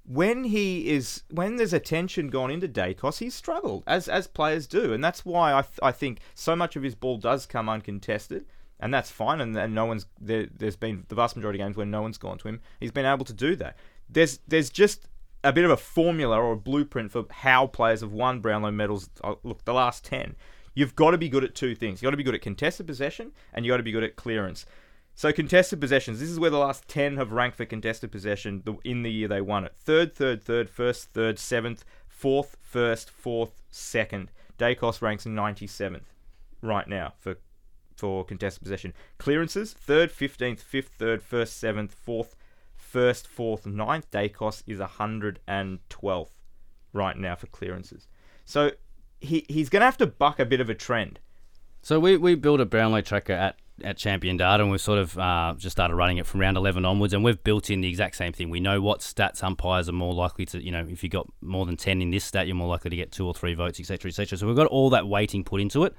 [0.05, 4.93] when he is when there's attention gone into Daicos, he's struggled as as players do,
[4.93, 8.45] and that's why I th- I think so much of his ball does come uncontested,
[8.79, 9.41] and that's fine.
[9.41, 10.49] And, and no one's there.
[10.55, 12.61] There's been the vast majority of games where no one's gone to him.
[12.79, 13.77] He's been able to do that.
[14.09, 15.07] There's there's just
[15.43, 19.11] a bit of a formula or a blueprint for how players have won Brownlow medals.
[19.25, 20.37] uh, Look, the last ten,
[20.75, 22.01] you've got to be good at two things.
[22.01, 24.17] You've got to be good at contested possession, and you've got to be good at
[24.17, 24.67] clearance.
[25.15, 26.21] So contested possessions.
[26.21, 29.41] This is where the last ten have ranked for contested possession in the year they
[29.41, 29.75] won it.
[29.77, 34.31] Third, third, third, first, third, seventh, fourth, first, fourth, second.
[34.59, 36.15] Daicos ranks ninety seventh
[36.63, 37.37] right now for
[37.97, 38.95] for contested possession.
[39.19, 42.35] Clearances third, fifteenth, fifth, third, first, seventh, fourth,
[42.91, 44.11] first, fourth, ninth.
[44.11, 46.35] Daicos is hundred and twelfth
[46.93, 48.09] right now for clearances.
[48.45, 48.73] So
[49.21, 51.21] he he's going to have to buck a bit of a trend.
[51.83, 55.19] So we, we built a Brownlow tracker at, at Champion Data, and we've sort of
[55.19, 58.17] uh, just started running it from round 11 onwards, and we've built in the exact
[58.17, 58.51] same thing.
[58.51, 61.65] We know what stats umpires are more likely to, you know, if you've got more
[61.65, 64.11] than 10 in this stat, you're more likely to get two or three votes, etc.,
[64.11, 64.37] etc.
[64.37, 65.95] So we've got all that weighting put into it.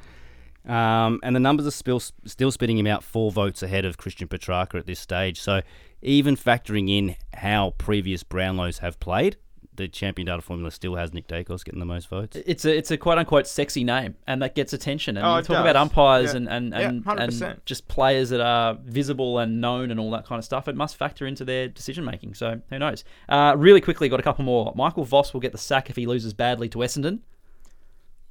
[0.68, 4.28] Um, and the numbers are still still spitting him out four votes ahead of Christian
[4.28, 5.40] Petracca at this stage.
[5.40, 5.62] So
[6.02, 9.38] even factoring in how previous Brownlows have played,
[9.74, 12.38] the Champion Data formula still has Nick Daicos getting the most votes.
[12.46, 15.18] It's a it's a quote unquote sexy name, and that gets attention.
[15.18, 16.38] And Oh, you it talk about umpires Yeah.
[16.38, 17.42] and and and, 100%.
[17.42, 20.68] and just players that are visible and known and all that kind of stuff.
[20.68, 22.36] It must factor into their decision making.
[22.36, 23.04] So who knows?
[23.30, 24.74] Uh, really quickly, got a couple more.
[24.76, 27.20] Michael Voss will get the sack if he loses badly to Essendon.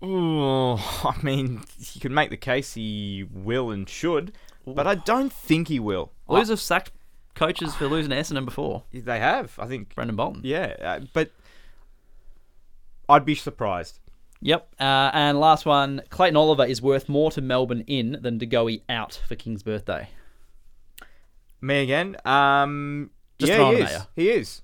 [0.02, 0.76] Oh,
[1.18, 4.32] I mean, you can make the case he will and should,
[4.66, 6.12] but I don't think he will.
[6.26, 6.92] Blues have sacked
[7.34, 8.84] coaches for losing to Essendon before.
[8.92, 9.94] They have, I think.
[9.94, 10.42] Brendon Bolton.
[10.44, 11.30] Yeah, uh, but
[13.08, 13.98] I'd be surprised.
[14.42, 14.74] Yep.
[14.80, 18.82] Uh, and last one, Clayton Oliver is worth more to Melbourne in than De Goey
[18.88, 20.08] out for King's birthday.
[21.60, 22.16] Me again.
[22.24, 24.06] Um, Just yeah, he is.
[24.16, 24.62] He is.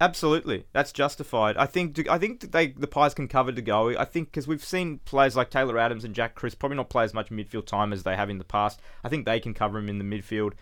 [0.00, 1.56] Absolutely, that's justified.
[1.56, 2.08] I think.
[2.08, 3.96] I think they the Pies can cover De Goey.
[3.98, 7.02] I think because we've seen players like Taylor Adams and Jack Crisp probably not play
[7.02, 8.80] as much midfield time as they have in the past.
[9.02, 10.52] I think they can cover him in the midfield.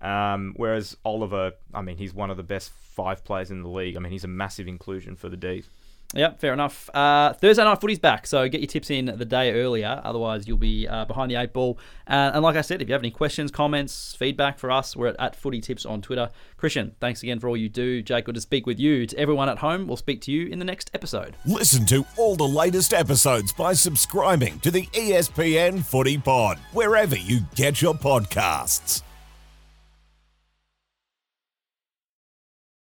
[0.00, 3.96] Um, whereas Oliver, I mean, he's one of the best five players in the league.
[3.96, 5.68] I mean, he's a massive inclusion for the D's.
[6.14, 6.88] Yep, fair enough.
[6.94, 10.00] Uh, Thursday night footy's back, so get your tips in the day earlier.
[10.04, 11.78] Otherwise, you'll be uh, behind the eight ball.
[12.06, 15.16] And like I said, if you have any questions, comments, feedback for us, we're at,
[15.18, 16.30] at Footy Tips on Twitter.
[16.56, 18.02] Christian, thanks again for all you do.
[18.02, 19.06] Jake, good to speak with you.
[19.06, 21.34] To everyone at home, we'll speak to you in the next episode.
[21.44, 27.40] Listen to all the latest episodes by subscribing to the ESPN Footy Pod, wherever you
[27.54, 29.02] get your podcasts.